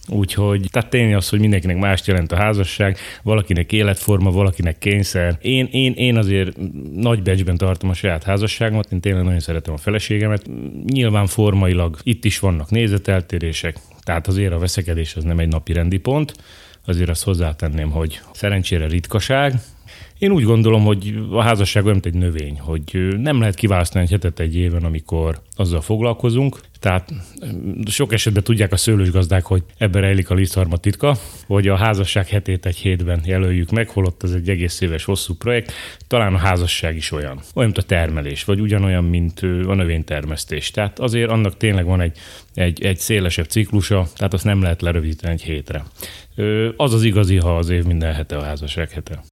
Úgyhogy, 0.07 0.67
tehát 0.71 0.89
tényleg 0.89 1.15
az, 1.15 1.29
hogy 1.29 1.39
mindenkinek 1.39 1.77
más 1.77 2.07
jelent 2.07 2.31
a 2.31 2.35
házasság, 2.35 2.97
valakinek 3.21 3.71
életforma, 3.71 4.31
valakinek 4.31 4.77
kényszer. 4.77 5.37
Én, 5.41 5.67
én, 5.71 5.93
én 5.93 6.17
azért 6.17 6.57
nagy 6.93 7.23
becsben 7.23 7.57
tartom 7.57 7.89
a 7.89 7.93
saját 7.93 8.23
házasságomat, 8.23 8.91
én 8.91 8.99
tényleg 8.99 9.23
nagyon 9.23 9.39
szeretem 9.39 9.73
a 9.73 9.77
feleségemet. 9.77 10.49
Nyilván 10.85 11.27
formailag 11.27 11.97
itt 12.03 12.25
is 12.25 12.39
vannak 12.39 12.69
nézeteltérések, 12.69 13.75
tehát 14.01 14.27
azért 14.27 14.53
a 14.53 14.59
veszekedés 14.59 15.15
az 15.15 15.23
nem 15.23 15.39
egy 15.39 15.47
napi 15.47 15.73
rendi 15.73 15.97
pont, 15.97 16.33
azért 16.85 17.09
azt 17.09 17.23
hozzátenném, 17.23 17.89
hogy 17.89 18.21
szerencsére 18.33 18.87
ritkaság, 18.87 19.53
én 20.23 20.31
úgy 20.31 20.43
gondolom, 20.43 20.83
hogy 20.83 21.19
a 21.31 21.41
házasság 21.41 21.83
olyan, 21.83 21.99
mint 22.03 22.15
egy 22.15 22.21
növény, 22.21 22.59
hogy 22.59 23.15
nem 23.17 23.39
lehet 23.39 23.55
kiválasztani 23.55 24.03
egy 24.03 24.11
hetet 24.11 24.39
egy 24.39 24.55
éven, 24.55 24.83
amikor 24.83 25.41
azzal 25.55 25.81
foglalkozunk. 25.81 26.59
Tehát 26.79 27.13
sok 27.85 28.13
esetben 28.13 28.43
tudják 28.43 28.71
a 28.71 28.77
szőlősgazdák, 28.77 29.45
hogy 29.45 29.63
ebben 29.77 30.01
rejlik 30.01 30.29
a 30.29 30.33
lisztharma 30.33 30.77
titka, 30.77 31.15
hogy 31.47 31.67
a 31.67 31.75
házasság 31.75 32.27
hetét 32.27 32.65
egy 32.65 32.75
hétben 32.75 33.21
jelöljük 33.25 33.69
meg, 33.69 33.89
holott 33.89 34.23
ez 34.23 34.31
egy 34.31 34.49
egész 34.49 34.81
éves 34.81 35.03
hosszú 35.03 35.33
projekt. 35.33 35.71
Talán 36.07 36.33
a 36.33 36.37
házasság 36.37 36.95
is 36.95 37.11
olyan. 37.11 37.39
Olyan, 37.53 37.71
mint 37.71 37.77
a 37.77 37.87
termelés, 37.87 38.43
vagy 38.43 38.59
ugyanolyan, 38.59 39.03
mint 39.03 39.39
a 39.41 39.73
növénytermesztés. 39.73 40.71
Tehát 40.71 40.99
azért 40.99 41.29
annak 41.29 41.57
tényleg 41.57 41.85
van 41.85 42.01
egy, 42.01 42.17
egy, 42.53 42.83
egy 42.83 42.97
szélesebb 42.97 43.47
ciklusa, 43.47 44.07
tehát 44.15 44.33
azt 44.33 44.43
nem 44.43 44.61
lehet 44.61 44.81
lerövidíteni 44.81 45.33
egy 45.33 45.43
hétre. 45.43 45.83
Az 46.77 46.93
az 46.93 47.03
igazi, 47.03 47.37
ha 47.37 47.57
az 47.57 47.69
év 47.69 47.83
minden 47.83 48.13
hete 48.13 48.37
a 48.37 48.43
házasság 48.43 48.91
hete. 48.91 49.23